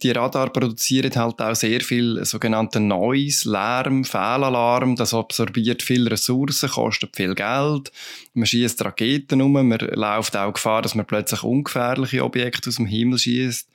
die 0.03 0.11
Radar 0.11 0.51
produzieren 0.51 1.15
halt 1.15 1.41
auch 1.41 1.55
sehr 1.55 1.81
viel 1.81 2.25
sogenannten 2.25 2.89
Noise, 2.89 3.51
Lärm, 3.51 4.05
Fehlalarm. 4.05 4.97
Das 4.97 5.15
absorbiert 5.15 5.83
viel 5.83 6.09
Ressourcen, 6.09 6.71
kostet 6.71 7.17
viel 7.17 7.35
Geld. 7.35 7.93
Man 8.35 8.47
schießt 8.47 8.85
Raketen 8.85 9.43
um, 9.43 9.53
man 9.53 9.79
läuft 9.79 10.37
auch 10.37 10.53
Gefahr, 10.53 10.83
dass 10.83 10.95
man 10.95 11.07
plötzlich 11.07 11.43
ungefährliche 11.43 12.25
Objekte 12.25 12.69
aus 12.69 12.77
dem 12.77 12.87
Himmel 12.87 13.19
schießt. 13.19 13.69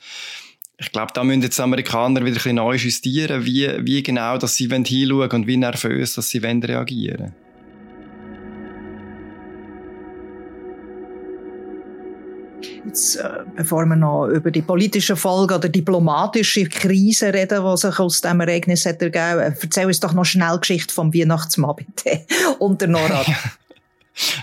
Ich 0.77 0.91
glaube, 0.91 1.13
da 1.13 1.23
müssen 1.23 1.41
jetzt 1.41 1.59
Amerikaner 1.59 2.21
wieder 2.21 2.31
ein 2.31 2.33
bisschen 2.33 2.55
neu 2.55 2.75
justieren, 2.75 3.45
wie, 3.45 3.69
wie 3.85 4.03
genau 4.03 4.37
dass 4.37 4.55
sie 4.55 4.67
hinschauen 4.67 5.31
und 5.31 5.47
wie 5.47 5.57
nervös 5.57 6.15
dass 6.15 6.29
sie 6.29 6.39
reagieren 6.39 7.19
wollen. 7.19 7.44
Jetzt, 12.85 13.15
äh, 13.15 13.29
bevor 13.55 13.85
wir 13.85 13.95
noch 13.95 14.27
über 14.27 14.51
die 14.51 14.61
politischen 14.61 15.15
Folgen 15.15 15.55
oder 15.55 15.69
diplomatische 15.69 16.65
Krise 16.65 17.33
reden, 17.33 17.63
die 17.63 17.77
sich 17.77 17.99
aus 17.99 18.21
diesem 18.21 18.41
Ereignis 18.41 18.85
hat 18.85 19.01
ergeben, 19.01 19.39
äh, 19.39 19.53
erzähl 19.59 19.87
uns 19.87 19.99
doch 19.99 20.13
noch 20.13 20.25
schnell 20.25 20.55
die 20.55 20.61
Geschichte 20.61 20.93
vom 20.93 21.13
Weihnachtsmann 21.13 21.75
bitte 21.75 22.25
und 22.59 22.81
der 22.81 22.89
NORAD. 22.89 23.27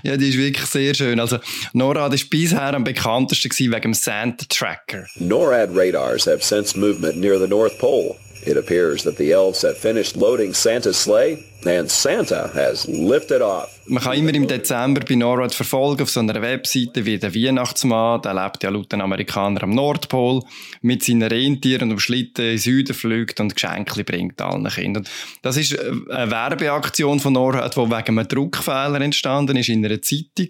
Ja, 0.03 0.19
die 0.19 0.29
ist 0.29 0.37
wirklich 0.37 0.67
sehr 0.67 0.95
schön. 0.95 1.19
Also, 1.19 1.39
NORAD 1.73 2.13
ist 2.13 2.29
bisher 2.29 2.75
am 2.75 2.85
bekanntesten 2.85 3.51
wegen 3.59 3.81
dem 3.81 3.95
Santa 3.95 4.45
Tracker. 4.47 5.07
NORAD 5.17 5.71
radars 5.75 6.27
have 6.27 6.43
sensed 6.43 6.77
movement 6.77 7.17
near 7.17 7.39
the 7.39 7.47
North 7.47 7.79
Pole. 7.79 8.17
It 8.45 8.59
appears 8.59 9.03
that 9.05 9.17
the 9.17 9.31
elves 9.31 9.63
have 9.63 9.79
finished 9.79 10.15
loading 10.17 10.53
Santa's 10.53 10.99
sleigh 10.99 11.43
and 11.67 11.91
Santa 11.91 12.51
has 12.55 12.87
lifted 12.87 13.43
off. 13.43 13.69
Man 13.87 14.03
kann 14.03 14.17
immer 14.17 14.33
im 14.33 14.47
Dezember 14.47 15.01
bei 15.07 15.17
NORAD 15.17 15.55
verfolgen 15.55 16.03
auf 16.03 16.11
so 16.11 16.21
einer 16.21 16.41
Webseite 16.41 17.05
wie 17.05 17.19
der 17.19 17.35
Weihnachtsmann, 17.35 18.23
der 18.23 18.33
lebt 18.33 18.63
ja 18.63 18.71
laut 18.71 18.93
den 18.93 19.01
Amerikaner 19.01 19.65
am 19.65 19.71
Nordpol, 19.71 20.43
mit 20.83 21.03
seinen 21.03 21.23
Rentieren 21.23 21.89
und 21.89 21.93
am 21.93 21.99
Schlitten 21.99 22.45
in 22.45 22.51
den 22.53 22.59
Süden 22.59 22.95
fliegt 22.95 23.41
und 23.41 23.55
Geschenke 23.55 24.05
bringt 24.05 24.41
allen 24.41 24.69
Kindern. 24.69 25.05
Das 25.43 25.57
ist 25.57 25.77
eine 25.79 26.31
Werbeaktion 26.31 27.19
von 27.19 27.33
NORAD, 27.33 27.75
die 27.75 27.81
wegen 27.81 28.19
einem 28.19 28.29
Druckfehler 28.29 29.01
entstanden 29.01 29.57
ist 29.57 29.69
in 29.69 29.85
einer 29.85 30.01
Zeitung. 30.01 30.49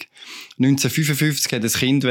1955 0.58 1.52
hat 1.52 1.62
ein 1.62 1.70
Kind 1.70 2.04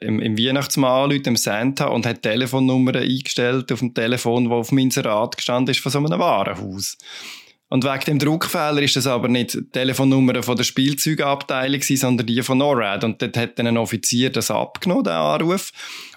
im, 0.00 0.20
im 0.20 0.38
Weihnachtsmann 0.38 1.10
anrufen, 1.10 1.24
dem 1.24 1.36
Santa, 1.36 1.86
und 1.86 2.06
hat 2.06 2.22
Telefonnummern 2.22 2.96
eingestellt 2.96 3.72
auf 3.72 3.80
dem 3.80 3.94
Telefon, 3.94 4.44
das 4.44 4.52
auf 4.52 4.68
dem 4.68 4.78
Inserat 4.78 5.36
gestanden 5.36 5.72
ist 5.72 5.80
von 5.80 5.90
so 5.90 5.98
einem 5.98 6.18
Warenhaus. 6.18 6.96
Und 7.70 7.84
wegen 7.84 8.04
dem 8.06 8.18
Druckfehler 8.18 8.80
ist 8.80 8.96
das 8.96 9.06
aber 9.06 9.28
nicht 9.28 9.54
die 9.54 9.62
Telefonnummer 9.62 10.42
von 10.42 10.56
der 10.56 10.64
Spielzeugabteilung, 10.64 11.82
sondern 11.82 12.26
die 12.26 12.42
von 12.42 12.58
NORAD. 12.58 13.04
Und 13.04 13.20
dort 13.20 13.36
hat 13.36 13.58
dann 13.58 13.66
ein 13.66 13.76
Offizier 13.76 14.30
das 14.30 14.50
abgenommen, 14.50 15.04
den 15.04 15.12
Anruf. 15.12 15.70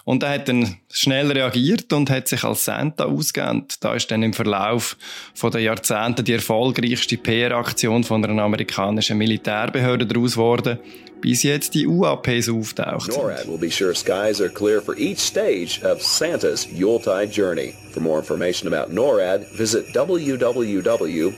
Und 0.04 0.22
er 0.22 0.30
hat 0.30 0.48
dann 0.48 0.76
schnell 0.90 1.30
reagiert 1.30 1.92
und 1.92 2.08
hat 2.08 2.26
sich 2.26 2.42
als 2.42 2.64
Santa 2.64 3.04
ausgegeben. 3.04 3.66
Da 3.80 3.94
ist 3.94 4.10
dann 4.10 4.22
im 4.22 4.32
Verlauf 4.32 4.96
von 5.34 5.50
den 5.50 5.62
Jahrzehnten 5.62 6.24
die 6.24 6.32
erfolgreichste 6.32 7.18
PR-Aktion 7.18 8.02
von 8.02 8.24
einer 8.24 8.42
amerikanischen 8.42 9.18
Militärbehörde 9.18 10.06
daraus 10.06 10.32
geworden, 10.32 10.78
bis 11.22 11.42
jetzt 11.42 11.74
die 11.74 11.86
auftaucht. 11.86 13.08
NORAD 13.08 13.46
will 13.48 13.56
be 13.58 13.70
sure 13.70 13.94
skies 13.94 14.40
are 14.40 14.50
clear 14.50 14.82
for 14.82 14.94
each 14.96 15.18
stage 15.18 15.80
of 15.82 16.02
Santa's 16.02 16.66
Yuletide 16.70 17.32
journey. 17.32 17.74
For 17.92 18.00
more 18.00 18.18
information 18.18 18.68
about 18.68 18.90
NORAD, 18.90 19.48
visit 19.56 19.86
www.norad.mil. 19.94 21.32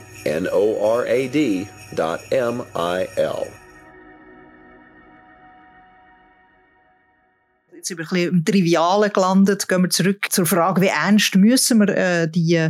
jetzt 7.89 7.97
wir 7.97 8.05
ein 8.05 8.09
bisschen 8.09 8.33
im 8.37 8.45
Trivialen 8.45 9.11
gelandet. 9.13 9.67
Gehen 9.67 9.83
wir 9.83 9.89
zurück 9.89 10.27
zur 10.29 10.45
Frage, 10.45 10.81
wie 10.81 10.87
ernst 10.87 11.35
müssen 11.35 11.79
wir 11.79 11.89
äh, 11.89 12.29
die 12.29 12.69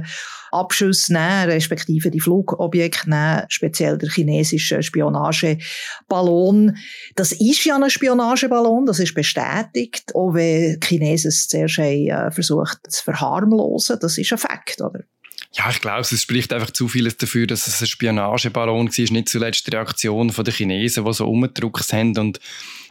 Abschüsse 0.52 1.14
nehmen, 1.14 1.50
respektive 1.50 2.12
die 2.12 2.20
Flugobjekte 2.20 3.10
nehmen, 3.10 3.44
speziell 3.50 3.98
der 3.98 4.10
chinesische 4.10 4.84
Spionageballon. 4.84 6.78
Das 7.16 7.32
ist 7.32 7.66
ja 7.66 7.76
ein 7.76 7.90
Spionageballon, 7.90 8.86
das 8.86 9.00
ist 9.00 9.14
bestätigt, 9.14 10.14
auch 10.16 10.34
wenn 10.34 10.80
die 10.80 10.88
Chinesen 10.88 11.30
es 11.30 11.48
zuerst 11.48 11.78
haben, 11.78 12.08
äh, 12.08 12.32
versucht 12.32 12.80
zu 12.90 13.04
verharmlosen. 13.04 13.98
Das 14.00 14.18
ist 14.18 14.32
ein 14.32 14.38
Fakt, 14.38 14.82
oder? 14.82 15.02
Ja, 15.54 15.70
ich 15.70 15.80
glaube, 15.80 16.02
es 16.02 16.22
spricht 16.22 16.52
einfach 16.52 16.72
zu 16.72 16.90
vieles 16.90 17.16
dafür, 17.16 17.48
dass 17.48 17.68
es 17.68 17.80
ein 17.82 17.88
Spionageballon 17.88 18.90
war. 18.90 19.12
Nicht 19.12 19.30
zuletzt 19.30 19.68
die 19.68 19.72
Reaktion 19.72 20.28
der 20.28 20.54
Chinesen, 20.54 21.06
die 21.06 21.14
so 21.14 21.30
umgedruckt 21.30 21.94
haben 21.94 22.18
und 22.18 22.42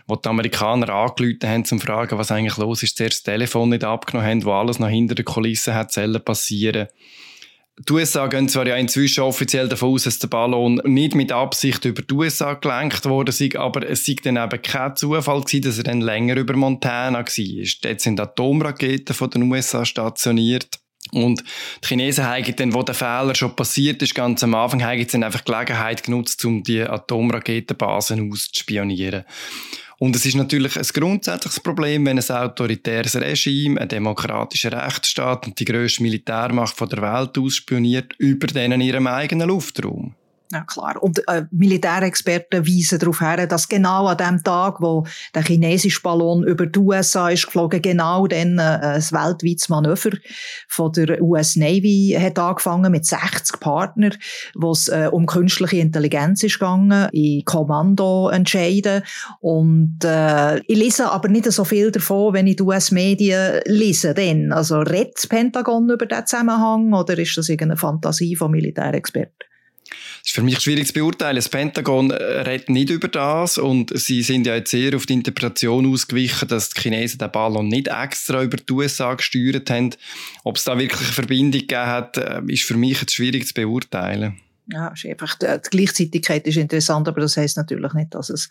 wo 0.06 0.16
die 0.16 0.28
Amerikaner 0.28 0.88
angerufen 0.90 1.38
haben, 1.44 1.61
um 1.61 1.64
zu 1.64 1.78
fragen, 1.78 2.18
was 2.18 2.30
eigentlich 2.30 2.56
los 2.56 2.82
ist, 2.82 2.96
zuerst 2.96 3.18
das 3.18 3.23
Telefon 3.23 3.70
nicht 3.70 3.84
abgenommen 3.84 4.28
haben, 4.28 4.44
wo 4.44 4.52
alles 4.52 4.78
noch 4.78 4.88
hinter 4.88 5.14
der 5.14 5.25
Kulisse 5.25 5.75
hat 5.75 5.94
passieren 6.25 6.88
die 7.76 7.92
USA 7.92 8.28
gehen 8.28 8.49
zwar 8.49 8.66
ja 8.66 8.76
inzwischen 8.76 9.25
offiziell 9.25 9.68
davon 9.68 9.94
aus, 9.94 10.04
dass 10.04 10.20
der 10.20 10.28
Ballon 10.28 10.80
nicht 10.84 11.14
mit 11.14 11.32
Absicht 11.32 11.84
über 11.84 12.02
die 12.02 12.14
USA 12.14 12.54
gelenkt 12.54 13.04
worden 13.04 13.30
ist, 13.30 13.56
aber 13.56 13.88
es 13.88 14.06
sei 14.06 14.14
dann 14.23 14.37
eben 14.37 14.62
kein 14.62 14.94
Zufall 14.94 15.40
gewesen, 15.40 15.62
dass 15.62 15.78
er 15.78 15.84
dann 15.84 16.00
länger 16.00 16.37
über 16.37 16.54
Montana 16.54 17.18
war. 17.18 17.66
Dort 17.82 18.00
sind 18.00 18.20
Atomraketen 18.20 19.14
von 19.14 19.30
den 19.30 19.50
USA 19.50 19.84
stationiert. 19.84 20.78
Und 21.14 21.42
die 21.83 21.88
Chinesen 21.88 22.26
haben 22.26 22.56
dann, 22.56 22.75
wo 22.75 22.83
der 22.83 22.94
Fehler 22.94 23.35
schon 23.35 23.54
passiert 23.54 24.02
ist, 24.02 24.14
ganz 24.14 24.42
am 24.42 24.54
Anfang, 24.54 24.83
haben 24.83 25.06
dann 25.06 25.25
einfach 25.25 25.44
Gelegenheit 25.44 26.02
genutzt, 26.02 26.44
um 26.44 26.62
die 26.62 26.83
Atomraketenbasen 26.83 28.30
auszuspionieren. 28.30 29.25
Und 29.99 30.16
es 30.16 30.26
ist 30.26 30.35
natürlich 30.35 30.76
ein 30.76 30.87
grundsätzliches 30.92 31.61
Problem, 31.61 32.04
wenn 32.06 32.18
ein 32.18 32.30
autoritäres 32.30 33.14
Regime, 33.16 33.80
ein 33.80 33.88
demokratischer 33.88 34.73
Rechtsstaat 34.73 35.47
und 35.47 35.59
die 35.59 35.64
grösste 35.64 36.02
Militärmacht 36.02 36.80
der 36.80 37.00
Welt 37.00 37.38
ausspioniert 37.38 38.12
über 38.18 38.49
denen 38.49 38.80
in 38.80 38.88
ihrem 38.88 39.06
eigenen 39.06 39.49
Luftraum. 39.49 40.14
Ja, 40.54 40.62
klar. 40.62 41.02
Und 41.02 41.26
äh, 41.26 41.46
Militärexperten 41.50 42.64
weisen 42.64 43.00
darauf 43.00 43.18
hin, 43.18 43.49
dass 43.49 43.68
genau 43.68 44.06
an 44.06 44.16
dem 44.16 44.44
Tag, 44.44 44.80
wo 44.80 45.04
der 45.34 45.42
chinesische 45.42 46.00
Ballon 46.00 46.44
über 46.44 46.66
die 46.66 46.78
USA 46.78 47.28
ist 47.30 47.46
geflogen, 47.46 47.82
genau 47.82 48.28
dann 48.28 48.61
äh, 48.61 48.62
ein 48.62 49.02
weltweites 49.02 49.68
Manöver 49.68 50.11
von 50.68 50.92
der 50.92 51.20
US 51.20 51.56
Navy 51.56 52.16
hat 52.16 52.38
angefangen 52.38 52.92
mit 52.92 53.04
60 53.04 53.58
Partnern, 53.58 54.14
wo 54.54 54.70
es 54.70 54.87
äh, 54.87 55.08
um 55.11 55.26
künstliche 55.26 55.78
Intelligenz 55.78 56.44
ist 56.44 56.61
gegangen, 56.61 57.08
in 57.11 57.44
Kommando 57.44 58.28
entscheiden. 58.28 59.02
Und 59.40 60.04
äh, 60.04 60.61
ich 60.61 60.78
lese 60.78 61.11
aber 61.11 61.28
nicht 61.28 61.50
so 61.50 61.64
viel 61.64 61.90
davon, 61.90 62.32
wenn 62.32 62.46
ich 62.46 62.56
die 62.56 62.62
US-Medien 62.62 63.61
lese. 63.66 64.14
Denn. 64.14 64.52
Also 64.52 64.78
redet 64.78 65.16
das 65.16 65.26
Pentagon 65.26 65.90
über 65.90 66.06
diesen 66.06 66.26
Zusammenhang 66.26 66.92
oder 66.92 67.18
ist 67.18 67.37
das 67.37 67.49
irgendeine 67.49 67.76
Fantasie 67.76 68.37
von 68.37 68.52
Militärexperten? 68.52 69.53
Das 69.88 70.30
ist 70.30 70.34
für 70.34 70.42
mich 70.42 70.60
schwierig 70.60 70.86
zu 70.86 70.92
beurteilen. 70.94 71.36
Das 71.36 71.48
Pentagon 71.48 72.10
äh, 72.10 72.14
redet 72.14 72.70
nicht 72.70 72.90
über 72.90 73.08
das 73.08 73.58
und 73.58 73.96
sie 73.98 74.22
sind 74.22 74.46
ja 74.46 74.54
jetzt 74.54 74.70
sehr 74.70 74.96
auf 74.96 75.06
die 75.06 75.12
Interpretation 75.12 75.92
ausgewichen, 75.92 76.48
dass 76.48 76.70
die 76.70 76.80
Chinesen 76.80 77.18
den 77.18 77.30
Ballon 77.30 77.68
nicht 77.68 77.88
extra 77.88 78.42
über 78.42 78.56
die 78.56 78.72
USA 78.72 79.14
gesteuert 79.14 79.68
haben. 79.70 79.90
Ob 80.42 80.56
es 80.56 80.64
da 80.64 80.78
wirklich 80.78 81.00
eine 81.00 81.12
Verbindung 81.12 81.60
gegeben 81.60 81.86
hat, 81.86 82.16
äh, 82.16 82.40
ist 82.48 82.64
für 82.64 82.76
mich 82.76 83.00
jetzt 83.00 83.14
schwierig 83.14 83.46
zu 83.46 83.54
beurteilen. 83.54 84.40
Ja, 84.73 84.88
ist 84.88 85.04
einfach, 85.04 85.35
die, 85.35 85.47
die 85.47 85.76
Gleichzeitigkeit 85.76 86.47
ist 86.47 86.56
interessant, 86.56 87.06
aber 87.06 87.21
das 87.21 87.37
heißt 87.37 87.59
natürlich 87.59 87.92
nicht, 87.92 88.14
dass 88.14 88.30
es 88.30 88.49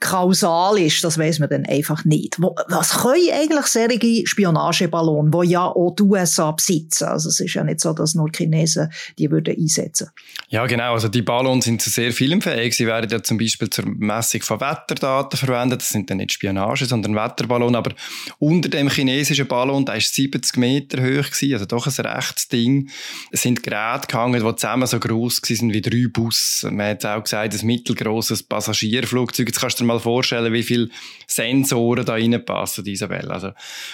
kausal 0.00 0.78
ist. 0.78 1.02
Das 1.02 1.16
weiß 1.16 1.38
man 1.38 1.48
dann 1.48 1.64
einfach 1.64 2.04
nicht. 2.04 2.36
Was 2.38 2.98
können 2.98 3.32
eigentlich 3.32 3.64
solche 3.66 4.26
Spionageballone, 4.26 5.30
die 5.30 5.50
ja 5.52 5.64
auch 5.64 5.94
die 5.96 6.02
USA 6.02 6.50
besitzen? 6.50 7.04
Also 7.04 7.30
es 7.30 7.40
ist 7.40 7.54
ja 7.54 7.64
nicht 7.64 7.80
so, 7.80 7.94
dass 7.94 8.14
nur 8.14 8.28
Chinesen 8.36 8.92
die 9.18 9.30
würden 9.30 9.56
einsetzen. 9.56 10.10
Ja, 10.48 10.66
genau. 10.66 10.92
Also 10.92 11.08
die 11.08 11.22
Ballons 11.22 11.64
sind 11.64 11.80
zu 11.80 11.88
sehr 11.88 12.12
filmfähig. 12.12 12.76
Sie 12.76 12.86
werden 12.86 13.08
ja 13.10 13.22
zum 13.22 13.38
Beispiel 13.38 13.70
zur 13.70 13.86
Messung 13.86 14.42
von 14.42 14.60
Wetterdaten 14.60 15.38
verwendet. 15.38 15.80
Das 15.80 15.88
sind 15.88 16.10
dann 16.10 16.18
nicht 16.18 16.32
Spionage, 16.32 16.84
sondern 16.84 17.14
Wetterballon. 17.14 17.76
Aber 17.76 17.92
unter 18.38 18.68
dem 18.68 18.90
chinesischen 18.90 19.48
Ballon, 19.48 19.86
der 19.86 19.96
ist 19.96 20.12
70 20.12 20.58
Meter 20.58 20.98
hoch 20.98 21.30
gewesen, 21.30 21.54
also 21.54 21.64
doch 21.64 21.86
ein 21.86 22.06
rechtes 22.06 22.48
Ding, 22.48 22.90
sind 23.32 23.62
Geräte 23.62 24.06
gehangen, 24.08 24.44
die 24.44 24.56
zusammen 24.56 24.86
so 24.86 25.00
groß 25.00 25.45
sind 25.54 25.72
wie 25.72 25.80
drei 25.80 26.06
Busse. 26.10 26.70
Man 26.70 26.90
hat 26.90 27.04
auch 27.04 27.22
gesagt, 27.22 27.54
ein 27.54 27.66
mittelgroßes 27.66 28.42
Passagierflugzeug. 28.44 29.46
Jetzt 29.46 29.60
kannst 29.60 29.78
du 29.78 29.84
dir 29.84 29.88
mal 29.88 30.00
vorstellen, 30.00 30.52
wie 30.52 30.62
viele 30.62 30.88
Sensoren 31.26 32.04
da 32.04 32.14
reinpassen, 32.14 32.84
Isabel. 32.86 33.30
Also, 33.30 33.52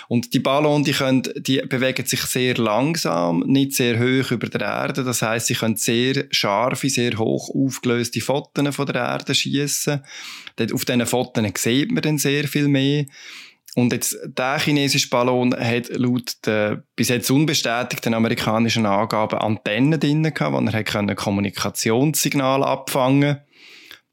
und 0.08 0.32
die 0.32 0.40
Ballons, 0.40 0.86
die, 0.86 0.92
können, 0.92 1.22
die 1.36 1.60
bewegen 1.60 2.06
sich 2.06 2.22
sehr 2.22 2.56
langsam, 2.56 3.40
nicht 3.46 3.74
sehr 3.74 3.98
hoch 3.98 4.30
über 4.30 4.48
der 4.48 4.62
Erde. 4.62 5.04
Das 5.04 5.22
heißt, 5.22 5.46
sie 5.46 5.54
können 5.54 5.76
sehr 5.76 6.24
scharfe, 6.30 6.88
sehr 6.88 7.18
hoch 7.18 7.50
aufgelöste 7.54 8.20
Fotos 8.20 8.74
von 8.74 8.86
der 8.86 9.02
Erde 9.02 9.34
schießen. 9.34 10.00
Auf 10.72 10.84
diesen 10.84 11.06
Fotos 11.06 11.44
sieht 11.56 11.92
man 11.92 12.02
dann 12.02 12.18
sehr 12.18 12.48
viel 12.48 12.68
mehr. 12.68 13.06
Und 13.74 13.92
jetzt, 13.92 14.16
der 14.26 14.58
chinesische 14.58 15.08
Ballon 15.08 15.54
hat 15.54 15.88
laut 15.88 16.34
den 16.44 16.82
bis 16.94 17.08
jetzt 17.08 17.30
unbestätigten 17.30 18.12
amerikanischen 18.12 18.84
Angaben 18.84 19.38
Antennen 19.38 19.98
drin 19.98 20.22
gehabt, 20.22 20.52
wo 20.52 20.58
er 20.58 21.14
Kommunikationssignale 21.14 22.66
abfangen 22.66 23.40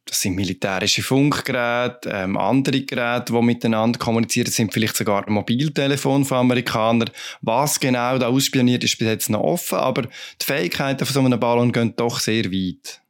Das 0.06 0.22
sind 0.22 0.36
militärische 0.36 1.04
Funkgeräte, 1.04 2.10
ähm, 2.10 2.38
andere 2.38 2.82
Geräte, 2.82 3.34
die 3.34 3.42
miteinander 3.42 4.00
kommunizieren, 4.00 4.46
das 4.46 4.56
sind 4.56 4.74
vielleicht 4.74 4.96
sogar 4.96 5.30
Mobiltelefone 5.30 6.24
von 6.24 6.38
Amerikanern. 6.38 7.10
Was 7.42 7.82
genau 7.82 8.18
da 8.18 8.30
ausspioniert, 8.30 8.86
ist 8.86 8.98
bis 8.98 9.08
jetzt 9.10 9.30
noch 9.30 9.42
offen, 9.42 9.78
aber 9.78 10.04
die 10.04 10.46
Fähigkeiten 10.46 11.06
von 11.06 11.14
so 11.14 11.20
einem 11.20 11.40
Ballon 11.40 11.74
gehen 11.74 11.96
doch 11.98 12.22
sehr 12.22 12.46
weit. 12.46 13.02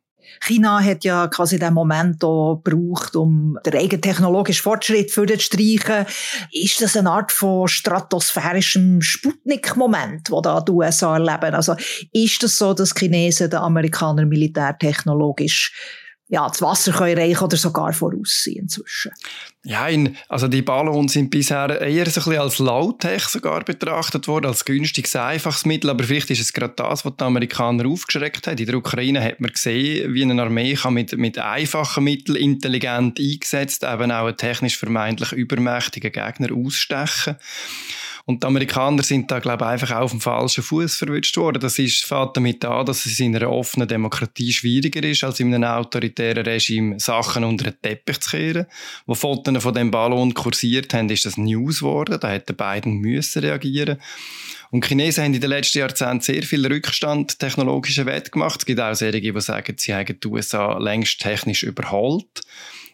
China 0.42 0.80
hat 0.84 1.04
ja 1.04 1.28
quasi 1.28 1.60
den 1.60 1.74
Moment 1.74 2.24
auch 2.24 2.62
gebraucht, 2.64 3.16
um 3.16 3.58
den 3.66 3.76
eigenen 3.76 4.02
technologischen 4.02 4.64
Fortschritt 4.64 5.12
zu 5.12 5.26
streichen. 5.28 6.06
Ist 6.52 6.82
das 6.82 6.96
eine 6.96 7.12
Art 7.12 7.32
von 7.32 7.68
stratosphärischem 7.68 9.02
Sputnik-Moment, 9.02 10.32
wo 10.32 10.42
da 10.42 10.62
die 10.62 10.72
USA 10.72 11.16
erleben? 11.16 11.56
Also 11.56 11.76
ist 12.12 12.42
das 12.44 12.58
so, 12.58 12.74
dass 12.74 12.94
Chinesen 12.94 13.50
den 13.50 13.60
Amerikanern 13.60 14.30
militärtechnologisch 14.30 15.74
ja, 16.32 16.48
das 16.48 16.62
Wasser 16.62 16.92
können 16.92 17.18
erreichen 17.18 17.44
oder 17.44 17.58
sogar 17.58 17.92
voraussehen 17.92 18.64
inzwischen. 18.64 19.12
Ja, 19.70 19.88
in, 19.88 20.18
also 20.30 20.48
die 20.48 20.64
Ballons 20.64 21.14
sind 21.14 21.30
bisher 21.30 21.80
eher 21.80 22.10
so 22.10 22.22
ein 22.22 22.24
bisschen 22.24 22.42
als 22.42 22.58
Low-Tech 22.58 23.26
sogar 23.26 23.64
betrachtet 23.64 24.28
worden, 24.28 24.48
als 24.48 24.66
günstiges, 24.66 25.16
einfaches 25.16 25.64
Mittel, 25.64 25.92
aber 25.92 26.06
vielleicht 26.06 26.32
ist 26.32 26.40
es 26.40 26.54
gerade 26.54 26.74
das, 26.76 27.06
was 27.06 27.16
die 27.16 27.24
Amerikaner 27.24 27.88
aufgeschreckt 27.88 28.48
haben. 28.48 28.58
In 28.58 28.66
der 28.66 28.74
Ukraine 28.74 29.24
hat 29.24 29.40
man 29.40 29.52
gesehen, 29.52 30.12
wie 30.12 30.24
eine 30.24 30.42
Armee 30.42 30.74
kann 30.74 30.96
mit, 30.96 31.16
mit 31.20 31.38
einfachen 31.38 32.04
Mitteln 32.04 32.36
intelligent 32.38 33.20
eingesetzt 33.20 33.84
eben 33.84 34.12
auch 34.12 34.26
einen 34.26 34.38
technisch 34.38 34.76
vermeintlich 34.76 35.34
übermächtigen 35.34 36.12
Gegner 36.12 36.50
ausstechen. 36.52 37.36
Und 38.30 38.44
die 38.44 38.48
Amerikaner 38.48 39.02
sind 39.02 39.32
da, 39.32 39.40
glaube 39.40 39.64
ich, 39.64 39.72
einfach 39.72 39.96
auf 39.96 40.12
dem 40.12 40.22
falschen 40.22 40.64
Fuß 40.64 40.98
verwünscht 40.98 41.36
worden. 41.36 41.60
Das 41.60 41.80
ist, 41.80 42.06
fängt 42.06 42.38
damit 42.38 42.64
an, 42.64 42.86
dass 42.86 43.08
es 43.08 43.20
in 43.20 43.36
einer 43.36 43.50
offenen 43.50 43.88
Demokratie 43.88 44.54
schwieriger 44.54 45.02
ist, 45.02 45.24
als 45.24 45.40
in 45.40 45.52
einem 45.52 45.64
autoritären 45.64 46.46
Regime 46.46 47.00
Sachen 47.00 47.44
unter 47.44 47.72
den 47.72 47.82
Teppich 47.82 48.20
zu 48.20 48.30
kehren. 48.30 48.68
Wo 49.08 49.16
Fotos 49.16 49.52
von 49.60 49.74
dem 49.74 49.92
Ballon 49.92 50.34
kursiert 50.34 50.94
haben, 50.94 51.10
ist 51.10 51.26
das 51.26 51.38
News 51.38 51.80
geworden. 51.80 52.18
Da 52.20 52.30
hätten 52.30 52.56
beiden 52.56 53.00
müssen 53.00 53.42
reagieren. 53.42 54.00
Und 54.72 54.84
die 54.84 54.90
Chinesen 54.90 55.24
haben 55.24 55.34
in 55.34 55.42
den 55.42 55.50
letzten 55.50 55.80
Jahrzehnten 55.80 56.22
sehr 56.22 56.44
viel 56.44 56.66
Rückstand 56.66 57.40
technologischer 57.40 58.06
Wert 58.06 58.32
gemacht. 58.32 58.60
Es 58.60 58.66
gibt 58.66 58.80
auch 58.80 58.94
solche, 58.94 59.22
die 59.22 59.42
sagen, 59.42 59.76
sie 59.78 59.94
haben 59.94 60.20
die 60.20 60.28
USA 60.28 60.78
längst 60.78 61.20
technisch 61.20 61.64
überholt. 61.64 62.42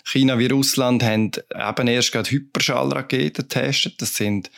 China 0.05 0.37
wie 0.37 0.47
Russland 0.47 1.03
haben 1.03 1.31
eben 1.53 1.87
erst 1.87 2.11
gerade 2.11 2.29
Hyperschallraketen 2.29 3.47
getestet. 3.47 4.01
Das 4.01 4.15
sind 4.15 4.51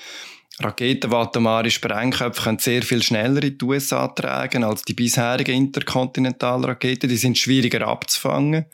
Raketen, 0.59 1.11
die 1.11 1.15
atomare 1.15 1.69
Sprengköpfe 1.69 2.41
können 2.41 2.59
sehr 2.59 2.81
viel 2.81 3.03
schneller 3.03 3.43
in 3.43 3.57
die 3.57 3.65
USA 3.65 4.07
tragen 4.07 4.63
als 4.63 4.81
die 4.81 4.93
bisherigen 4.93 5.55
Interkontinentalraketen. 5.55 7.09
Die 7.09 7.17
sind 7.17 7.37
schwieriger 7.37 7.87
abzufangen. 7.87 8.65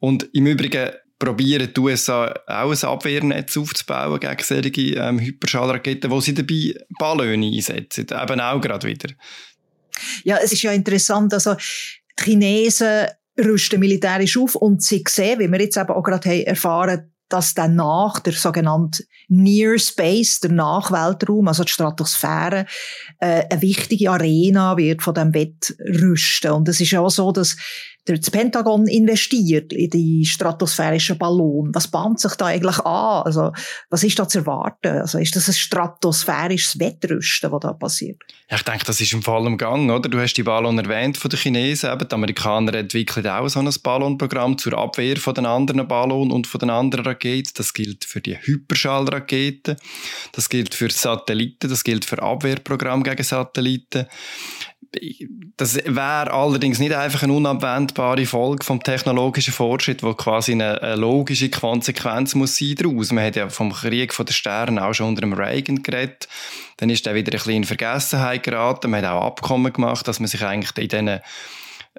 Und 0.00 0.28
im 0.34 0.46
Übrigen 0.46 0.90
probieren 1.18 1.72
die 1.74 1.80
USA 1.80 2.32
auch 2.46 2.70
ein 2.70 2.88
Abwehrnetz 2.88 3.56
aufzubauen 3.56 4.20
gegen 4.20 4.42
solche 4.42 4.80
ähm, 4.96 5.18
Hyperschallraketen, 5.18 6.10
wo 6.10 6.20
sie 6.20 6.34
dabei 6.34 6.74
Ballone 6.98 7.46
einsetzen. 7.46 8.06
Eben 8.10 8.40
auch 8.40 8.60
gerade 8.60 8.86
wieder. 8.86 9.10
Ja, 10.24 10.38
es 10.38 10.52
ist 10.52 10.62
ja 10.62 10.72
interessant, 10.72 11.34
also 11.34 11.54
die 11.54 12.24
Chinesen 12.24 13.08
rüsten 13.38 13.80
militärisch 13.80 14.36
auf 14.36 14.54
und 14.54 14.82
sie 14.82 15.04
sehen, 15.08 15.40
wie 15.40 15.48
wir 15.48 15.60
jetzt 15.60 15.76
eben 15.76 15.90
auch 15.90 16.02
gerade 16.02 16.46
erfahren 16.46 17.10
dass 17.28 17.54
dann 17.54 17.76
nach 17.76 18.20
der 18.20 18.32
sogenannte 18.32 19.04
Near 19.28 19.78
Space, 19.78 20.40
der 20.40 20.52
Nachweltraum, 20.52 21.48
also 21.48 21.64
die 21.64 21.72
Stratosphäre, 21.72 22.66
äh, 23.20 23.44
eine 23.50 23.62
wichtige 23.62 24.10
Arena 24.10 24.76
wird 24.76 25.02
von 25.02 25.14
dem 25.14 25.34
Wettrüsten. 25.34 26.52
Und 26.52 26.68
es 26.68 26.80
ist 26.80 26.90
ja 26.90 27.00
auch 27.00 27.10
so, 27.10 27.30
dass 27.30 27.56
das 28.16 28.30
Pentagon 28.30 28.86
investiert 28.86 29.72
in 29.72 29.90
die 29.90 30.24
stratosphärischen 30.24 31.18
Ballon. 31.18 31.70
Was 31.74 31.88
bahnt 31.88 32.20
sich 32.20 32.34
da 32.34 32.46
eigentlich 32.46 32.78
an? 32.78 33.22
Also, 33.24 33.52
was 33.90 34.02
ist 34.02 34.18
da 34.18 34.26
zu 34.26 34.38
erwarten? 34.38 35.00
Also, 35.00 35.18
ist 35.18 35.36
das 35.36 35.48
ein 35.48 35.54
stratosphärisches 35.54 36.78
Wettrüsten, 36.78 37.52
was 37.52 37.60
da 37.60 37.72
passiert? 37.72 38.22
Ja, 38.50 38.56
ich 38.56 38.62
denke, 38.62 38.84
das 38.84 39.00
ist 39.00 39.12
im 39.12 39.22
Fall 39.22 39.46
im 39.46 39.58
Gang, 39.58 39.90
oder? 39.90 40.08
Du 40.08 40.18
hast 40.18 40.34
die 40.34 40.42
Ballon 40.42 40.78
erwähnt 40.78 41.18
von 41.18 41.28
den 41.30 41.38
Chinesen. 41.38 41.92
Eben, 41.92 42.08
die 42.08 42.14
Amerikaner 42.14 42.74
entwickeln 42.74 43.26
auch 43.26 43.48
so 43.48 43.60
ein 43.60 43.68
Ballonprogramm 43.82 44.56
zur 44.56 44.72
Abwehr 44.78 45.16
von 45.18 45.34
den 45.34 45.46
anderen 45.46 45.86
Ballonen 45.86 46.32
und 46.32 46.46
von 46.46 46.60
den 46.60 46.70
anderen 46.70 47.04
Raketen. 47.04 47.52
Das 47.56 47.74
gilt 47.74 48.04
für 48.04 48.20
die 48.20 48.38
Hyperschallraketen. 48.38 49.76
Das 50.32 50.48
gilt 50.48 50.74
für 50.74 50.90
Satelliten. 50.90 51.68
Das 51.68 51.84
gilt 51.84 52.04
für 52.04 52.22
Abwehrprogramm 52.22 53.02
gegen 53.02 53.22
Satelliten 53.22 54.06
das 55.56 55.76
wäre 55.76 56.32
allerdings 56.32 56.78
nicht 56.78 56.94
einfach 56.94 57.22
eine 57.22 57.34
unabwendbare 57.34 58.24
Folge 58.24 58.64
vom 58.64 58.82
technologischen 58.82 59.52
Fortschritt, 59.52 60.02
wo 60.02 60.14
quasi 60.14 60.52
eine, 60.52 60.80
eine, 60.82 60.96
logische 60.96 61.50
Konsequenz 61.50 62.34
muss 62.34 62.56
sein 62.56 62.74
daraus. 62.76 63.12
Man 63.12 63.24
hat 63.24 63.36
ja 63.36 63.48
vom 63.50 63.72
Krieg 63.72 64.14
der 64.16 64.32
Sterne 64.32 64.84
auch 64.84 64.94
schon 64.94 65.08
unter 65.08 65.20
dem 65.20 65.34
Reagan 65.34 65.82
geredet. 65.82 66.28
Dann 66.78 66.88
ist 66.88 67.06
er 67.06 67.14
wieder 67.14 67.32
ein 67.32 67.38
bisschen 67.38 67.52
in 67.54 67.64
Vergessenheit 67.64 68.44
geraten. 68.44 68.90
Man 68.90 69.04
hat 69.04 69.12
auch 69.12 69.26
Abkommen 69.26 69.72
gemacht, 69.72 70.08
dass 70.08 70.20
man 70.20 70.28
sich 70.28 70.42
eigentlich 70.42 70.76
in 70.78 70.88
diesen 70.88 71.08
äh, 71.08 71.20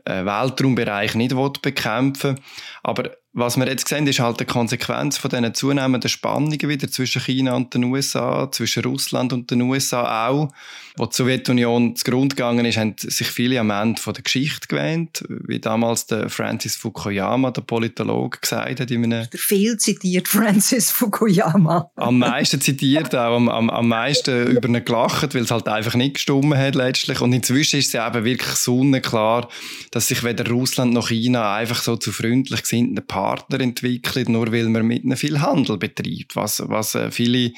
Weltraumbereich 0.05 1.13
nicht 1.15 1.36
bekämpfen 1.62 2.38
will. 2.38 2.43
Aber 2.81 3.12
was 3.39 3.58
wir 3.58 3.67
jetzt 3.67 3.88
sehen, 3.88 4.05
ist 4.08 4.19
halt 4.19 4.39
die 4.39 4.46
Konsequenz 4.46 5.17
von 5.17 5.29
diesen 5.29 5.53
zunehmenden 5.53 6.10
Spannungen 6.10 6.67
wieder 6.67 6.89
zwischen 6.89 7.22
China 7.22 7.55
und 7.55 7.74
den 7.74 7.86
USA, 7.86 8.50
zwischen 8.51 8.84
Russland 8.84 9.34
und 9.34 9.50
den 9.50 9.62
USA 9.62 10.27
auch. 10.27 10.50
Wo 10.98 11.05
die 11.05 11.15
Sowjetunion 11.15 11.96
zugrunde 11.96 12.36
gegangen 12.36 12.65
ist, 12.65 12.77
haben 12.77 12.96
sich 12.98 13.27
viele 13.27 13.60
am 13.60 13.69
Ende 13.69 14.01
von 14.01 14.13
der 14.13 14.24
Geschichte 14.24 14.67
gewähnt, 14.67 15.24
wie 15.29 15.60
damals 15.60 16.08
der 16.08 16.29
Francis 16.29 16.75
Fukuyama, 16.75 17.51
der 17.51 17.62
Politologe, 17.62 18.39
gesagt 18.41 18.81
hat. 18.81 18.91
In 18.91 19.05
einem 19.05 19.27
der 19.31 19.39
viel 19.39 19.77
zitiert 19.77 20.27
Francis 20.27 20.91
Fukuyama. 20.91 21.89
am 21.96 22.19
meisten 22.19 22.60
zitiert, 22.60 23.15
auch 23.15 23.38
am, 23.38 23.48
am, 23.48 23.69
am 23.69 23.87
meisten 23.87 24.48
über 24.48 24.68
ihn 24.68 24.83
gelacht, 24.83 25.33
weil 25.33 25.44
es 25.44 25.51
halt 25.51 25.70
einfach 25.70 25.96
nicht 25.96 26.16
gestummen 26.16 26.57
hat 26.57 26.75
letztlich. 26.75 27.22
Und 27.22 27.31
inzwischen 27.31 27.79
ist 27.79 27.94
es 27.94 28.07
eben 28.07 28.25
wirklich 28.25 28.55
sonnenklar, 28.55 29.48
dass 29.92 30.07
sich 30.07 30.24
weder 30.24 30.50
Russland 30.50 30.94
noch 30.94 31.07
China 31.07 31.55
einfach 31.55 31.81
so 31.81 31.96
zu 31.96 32.11
freundlich 32.11 32.61
gesinnten 32.63 33.05
Partner 33.05 33.28
entwickelt, 33.59 34.29
nur 34.29 34.51
weil 34.51 34.70
man 34.70 34.85
mit 34.85 35.03
ihnen 35.03 35.18
viel 35.18 35.42
Handel 35.42 35.77
betreibt, 35.77 36.35
was, 36.35 36.63
was 36.68 36.96
äh, 36.96 37.11
viele 37.11 37.51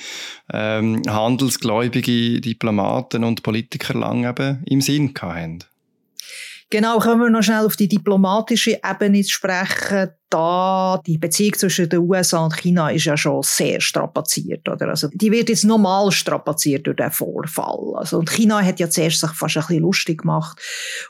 ähm, 0.52 1.02
handelsgläubige 1.08 2.42
Diplomaten 2.42 3.24
und 3.24 3.44
Politiker 3.44 3.94
lange 3.94 4.30
eben 4.30 4.64
im 4.66 4.82
Sinn 4.82 5.14
hatten. 5.22 5.64
Genau, 6.72 7.00
kommen 7.00 7.22
wir 7.22 7.30
noch 7.30 7.44
schnell 7.44 7.66
auf 7.66 7.76
die 7.76 7.90
diplomatische 7.90 8.80
Ebene 8.84 9.22
zu 9.24 9.32
sprechen 9.32 10.12
da 10.32 11.02
die 11.06 11.18
Beziehung 11.18 11.54
zwischen 11.56 11.90
den 11.90 12.00
USA 12.00 12.46
und 12.46 12.56
China 12.56 12.90
ist 12.90 13.04
ja 13.04 13.18
schon 13.18 13.44
sehr 13.44 13.82
strapaziert, 13.82 14.68
oder? 14.70 14.88
Also, 14.88 15.10
die 15.14 15.30
wird 15.30 15.50
jetzt 15.50 15.66
nochmal 15.66 16.10
strapaziert 16.12 16.88
durch 16.88 16.96
den 16.96 17.12
Vorfall. 17.12 17.96
Also, 17.96 18.18
und 18.18 18.30
China 18.30 18.62
hat 18.64 18.80
ja 18.80 18.90
zuerst 18.90 19.20
sich 19.20 19.30
fast 19.32 19.58
ein 19.58 19.62
bisschen 19.64 19.82
lustig 19.82 20.22
gemacht 20.22 20.58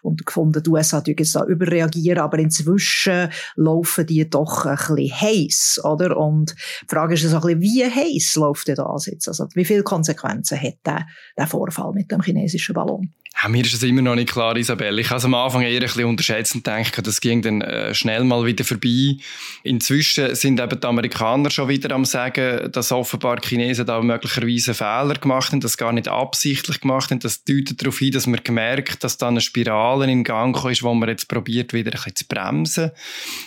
und 0.01 0.25
gefunden, 0.25 0.63
die 0.63 0.69
USA 0.69 1.03
jetzt 1.05 1.35
da 1.35 1.45
überreagieren, 1.45 2.17
aber 2.17 2.39
inzwischen 2.39 3.29
laufen 3.55 4.07
die 4.07 4.27
doch 4.27 4.65
ein 4.65 4.75
bisschen 4.75 5.21
heiß, 5.21 5.81
oder? 5.83 6.17
Und 6.17 6.55
die 6.81 6.87
Frage 6.89 7.13
ist 7.13 7.21
so 7.21 7.35
ein 7.35 7.41
bisschen, 7.41 7.61
wie 7.61 7.85
heiß 7.85 8.35
läuft 8.37 8.67
der 8.69 8.75
da 8.75 8.95
jetzt? 9.05 9.27
Also, 9.27 9.47
wie 9.53 9.65
viele 9.65 9.83
Konsequenzen 9.83 10.59
hat 10.59 10.79
der, 10.83 11.05
der 11.37 11.45
Vorfall 11.45 11.93
mit 11.93 12.11
dem 12.11 12.23
chinesischen 12.23 12.73
Ballon? 12.73 13.13
Ja, 13.41 13.49
mir 13.49 13.65
ist 13.65 13.73
es 13.73 13.81
immer 13.81 14.03
noch 14.03 14.13
nicht 14.13 14.31
klar, 14.31 14.55
Isabel. 14.55 14.99
Ich 14.99 15.09
habe 15.09 15.23
am 15.23 15.33
Anfang 15.33 15.63
eher 15.63 15.73
ein 15.73 15.79
bisschen 15.79 16.05
unterschätzt 16.05 16.53
und 16.53 16.67
denke, 16.67 17.01
das 17.01 17.21
ging 17.21 17.41
dann 17.41 17.61
äh, 17.61 17.91
schnell 17.95 18.23
mal 18.23 18.45
wieder 18.45 18.63
vorbei. 18.63 19.17
Inzwischen 19.63 20.35
sind 20.35 20.59
eben 20.59 20.79
die 20.79 20.87
Amerikaner 20.87 21.49
schon 21.49 21.67
wieder 21.67 21.95
am 21.95 22.05
sagen, 22.05 22.71
dass 22.71 22.91
offenbar 22.91 23.37
die 23.37 23.47
Chinesen 23.47 23.87
da 23.87 23.99
möglicherweise 23.99 24.75
Fehler 24.75 25.15
gemacht 25.15 25.53
haben, 25.53 25.59
das 25.59 25.77
gar 25.77 25.91
nicht 25.91 26.07
absichtlich 26.07 26.81
gemacht 26.81 27.09
haben. 27.09 27.19
Das 27.19 27.43
deutet 27.43 27.81
darauf 27.81 27.97
hin, 27.97 28.11
dass 28.11 28.27
man 28.27 28.43
gemerkt, 28.43 29.03
dass 29.03 29.17
da 29.17 29.29
eine 29.29 29.41
Spirale 29.41 30.11
in 30.11 30.23
Gang 30.23 30.63
ist, 30.69 30.83
wo 30.83 30.93
man 30.93 31.09
jetzt 31.09 31.27
probiert, 31.27 31.73
wieder 31.73 31.89
ein 31.89 31.93
bisschen 31.93 32.15
zu 32.15 32.25
bremsen. 32.27 32.91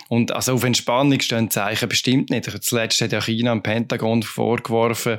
Und 0.08 0.32
also 0.32 0.54
auf 0.54 0.64
Entspannung 0.64 1.20
stehen 1.20 1.50
Zeichen 1.50 1.88
bestimmt 1.88 2.30
nicht. 2.30 2.50
Zuletzt 2.64 3.00
hat 3.00 3.12
ja 3.12 3.20
China 3.20 3.52
im 3.52 3.62
Pentagon 3.62 4.24
vorgeworfen, 4.24 5.18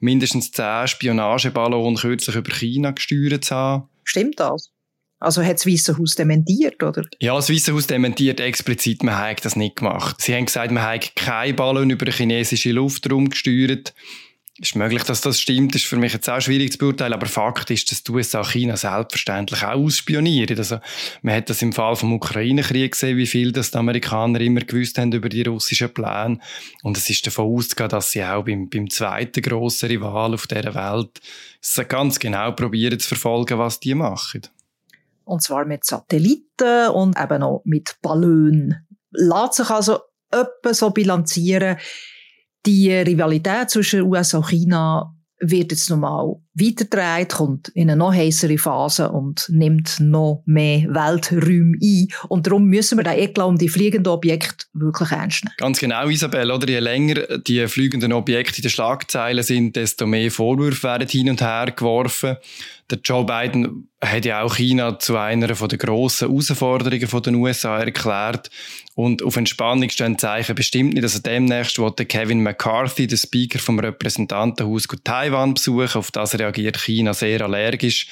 mindestens 0.00 0.50
zehn 0.50 0.88
Spionageballons 0.88 2.00
kürzlich 2.00 2.34
über 2.34 2.50
China 2.50 2.90
gesteuert 2.90 3.44
zu 3.44 3.54
haben. 3.54 3.88
Stimmt 4.06 4.40
das? 4.40 4.70
Also 5.18 5.42
hat 5.42 5.54
das 5.54 5.66
Weiße 5.66 5.98
Haus 5.98 6.14
dementiert, 6.14 6.82
oder? 6.82 7.02
Ja, 7.20 7.34
das 7.34 7.50
Weiße 7.50 7.72
Haus 7.72 7.86
dementiert 7.86 8.38
explizit, 8.38 9.02
man 9.02 9.16
habe 9.16 9.40
das 9.42 9.56
nicht 9.56 9.76
gemacht. 9.76 10.20
Sie 10.20 10.34
haben 10.34 10.46
gesagt, 10.46 10.70
man 10.70 10.82
habe 10.82 11.00
keinen 11.14 11.56
Ballon 11.56 11.90
über 11.90 12.04
den 12.04 12.14
chinesischen 12.14 12.72
Luftraum 12.72 13.30
gesteuert. 13.30 13.94
Ist 14.58 14.74
möglich, 14.74 15.02
dass 15.02 15.20
das 15.20 15.38
stimmt, 15.38 15.74
ist 15.74 15.84
für 15.84 15.96
mich 15.96 16.14
jetzt 16.14 16.30
auch 16.30 16.40
schwierig 16.40 16.72
zu 16.72 16.78
beurteilen, 16.78 17.12
aber 17.12 17.26
Fakt 17.26 17.70
ist, 17.70 17.90
dass 17.90 18.02
die 18.02 18.10
USA 18.10 18.42
China 18.42 18.74
selbstverständlich 18.78 19.62
auch 19.62 19.74
ausspionieren. 19.74 20.56
Also, 20.56 20.78
man 21.20 21.34
hat 21.34 21.50
das 21.50 21.60
im 21.60 21.74
Fall 21.74 21.94
vom 21.94 22.14
Ukraine-Krieg 22.14 22.92
gesehen, 22.92 23.18
wie 23.18 23.26
viel 23.26 23.52
das 23.52 23.70
die 23.70 23.76
Amerikaner 23.76 24.40
immer 24.40 24.60
gewusst 24.60 24.96
haben 24.96 25.12
über 25.12 25.28
die 25.28 25.42
russischen 25.42 25.92
Pläne. 25.92 26.38
Und 26.82 26.96
es 26.96 27.10
ist 27.10 27.26
davon 27.26 27.54
auszugehen, 27.54 27.90
dass 27.90 28.12
sie 28.12 28.24
auch 28.24 28.44
beim, 28.44 28.70
beim 28.70 28.88
zweiten 28.88 29.42
grossen 29.42 29.90
Rival 29.90 30.32
auf 30.32 30.46
dieser 30.46 30.74
Welt 30.74 31.20
ganz 31.88 32.18
genau 32.18 32.52
probieren 32.52 32.98
zu 32.98 33.08
verfolgen, 33.08 33.58
was 33.58 33.78
die 33.78 33.94
machen. 33.94 34.42
Und 35.24 35.42
zwar 35.42 35.66
mit 35.66 35.84
Satelliten 35.84 36.88
und 36.94 37.20
eben 37.20 37.42
auch 37.42 37.60
mit 37.64 37.96
Ballonen. 38.00 38.86
Lässt 39.10 39.54
sich 39.54 39.68
also 39.68 39.98
etwa 40.30 40.72
so 40.72 40.90
bilanzieren, 40.90 41.76
die 42.66 42.92
Rivalität 42.92 43.70
zwischen 43.70 44.02
USA 44.02 44.38
und 44.38 44.48
China 44.48 45.14
wird 45.40 45.72
jetzt 45.72 45.88
nochmal 45.90 46.34
weiterdreht, 46.58 47.34
kommt 47.34 47.68
in 47.68 47.90
eine 47.90 47.96
noch 47.96 48.12
heißere 48.12 48.58
Phase 48.58 49.10
und 49.10 49.46
nimmt 49.48 50.00
noch 50.00 50.42
mehr 50.46 50.82
Welträume 50.88 51.76
ein. 51.82 52.08
Und 52.28 52.46
darum 52.46 52.64
müssen 52.64 52.98
wir 52.98 53.04
den 53.04 53.18
Eklat 53.18 53.46
um 53.46 53.58
die 53.58 53.68
fliegenden 53.68 54.12
Objekte 54.12 54.66
wirklich 54.72 55.10
ernst 55.10 55.44
nehmen. 55.44 55.54
Ganz 55.58 55.78
genau, 55.78 56.08
Isabel. 56.08 56.50
Oder? 56.50 56.68
Je 56.68 56.78
länger 56.78 57.38
die 57.38 57.66
fliegenden 57.68 58.12
Objekte 58.12 58.58
in 58.58 58.62
den 58.62 58.70
Schlagzeilen 58.70 59.44
sind, 59.44 59.76
desto 59.76 60.06
mehr 60.06 60.30
Vorwürfe 60.30 60.84
werden 60.84 61.08
hin 61.08 61.30
und 61.30 61.40
her 61.40 61.72
geworfen. 61.76 62.36
Der 62.88 62.98
Joe 63.02 63.24
Biden 63.24 63.88
hat 64.00 64.24
ja 64.24 64.42
auch 64.42 64.54
China 64.54 64.98
zu 64.98 65.16
einer 65.16 65.48
der 65.48 65.78
grossen 65.78 66.28
Herausforderungen 66.28 67.22
der 67.22 67.34
USA 67.34 67.78
erklärt. 67.78 68.48
Und 68.94 69.22
auf 69.22 69.36
Entspannung 69.36 69.90
stehen 69.90 70.18
Zeichen 70.18 70.54
bestimmt 70.54 70.94
nicht, 70.94 71.02
er 71.02 71.20
demnächst 71.20 71.78
will 71.78 71.92
Kevin 71.92 72.42
McCarthy, 72.42 73.06
der 73.08 73.16
Speaker 73.16 73.58
vom 73.58 73.80
Repräsentantenhaus, 73.80 74.86
Taiwan 75.02 75.54
besuchen. 75.54 75.98
Auf 75.98 76.10
das 76.12 76.38
reagiert 76.46 76.78
China 76.78 77.14
sehr 77.14 77.42
allergisch. 77.42 78.06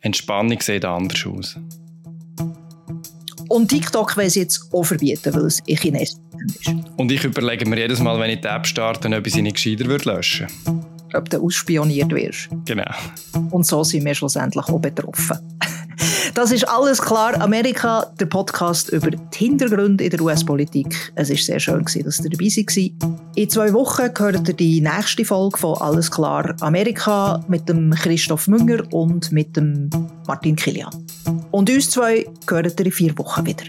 Entspannung 0.00 0.60
sieht 0.60 0.84
anders 0.84 1.26
aus. 1.26 1.56
Und 3.48 3.68
TikTok 3.68 4.16
will 4.16 4.30
sie 4.30 4.40
jetzt 4.40 4.68
auch 4.72 4.84
verbieten, 4.84 5.34
weil 5.34 5.46
es 5.46 5.60
in 5.66 5.76
Chinesisch 5.76 6.16
ist. 6.60 6.74
Und 6.96 7.12
ich 7.12 7.24
überlege 7.24 7.68
mir 7.68 7.78
jedes 7.78 8.00
Mal, 8.00 8.18
wenn 8.18 8.30
ich 8.30 8.40
die 8.40 8.48
App 8.48 8.66
starte, 8.66 9.08
ob 9.16 9.26
ich 9.26 9.32
sie 9.32 9.42
nicht 9.42 9.56
gescheiter 9.56 9.84
löschen 9.84 10.48
würde 10.64 10.94
ob 11.14 11.30
du 11.30 11.40
ausspioniert 11.40 12.10
wirst. 12.10 12.48
Genau. 12.64 12.90
Und 13.50 13.64
so 13.66 13.84
sind 13.84 14.04
wir 14.04 14.14
schlussendlich 14.14 14.64
auch 14.64 14.80
betroffen. 14.80 15.38
Das 16.34 16.50
ist 16.50 16.68
alles 16.68 17.00
klar. 17.00 17.40
Amerika, 17.40 18.06
der 18.18 18.26
Podcast 18.26 18.88
über 18.88 19.12
die 19.12 19.18
Hintergründe 19.32 20.02
in 20.02 20.10
der 20.10 20.20
US-Politik. 20.20 21.12
Es 21.14 21.30
war 21.30 21.36
sehr 21.36 21.60
schön, 21.60 21.84
dass 21.84 21.94
ihr 21.94 22.30
dabei 22.30 22.48
seid. 22.48 22.76
In 23.36 23.48
zwei 23.48 23.72
Wochen 23.72 24.10
hört 24.18 24.48
ihr 24.48 24.54
die 24.54 24.80
nächste 24.80 25.24
Folge 25.24 25.58
von 25.58 25.76
Alles 25.78 26.10
klar 26.10 26.56
Amerika 26.60 27.40
mit 27.46 27.68
dem 27.68 27.92
Christoph 27.92 28.48
Münger 28.48 28.82
und 28.92 29.30
mit 29.30 29.56
dem 29.56 29.88
Martin 30.26 30.56
Kilian. 30.56 30.90
Und 31.52 31.70
uns 31.70 31.90
zwei 31.90 32.26
hört 32.48 32.80
ihr 32.80 32.86
in 32.86 32.92
vier 32.92 33.16
Wochen 33.16 33.46
wieder. 33.46 33.64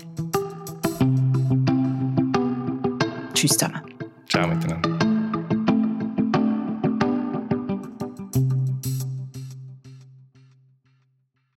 Tschüss 3.35 3.51
zusammen. 3.51 3.81
Ciao 4.27 4.47
miteinander. 4.47 4.94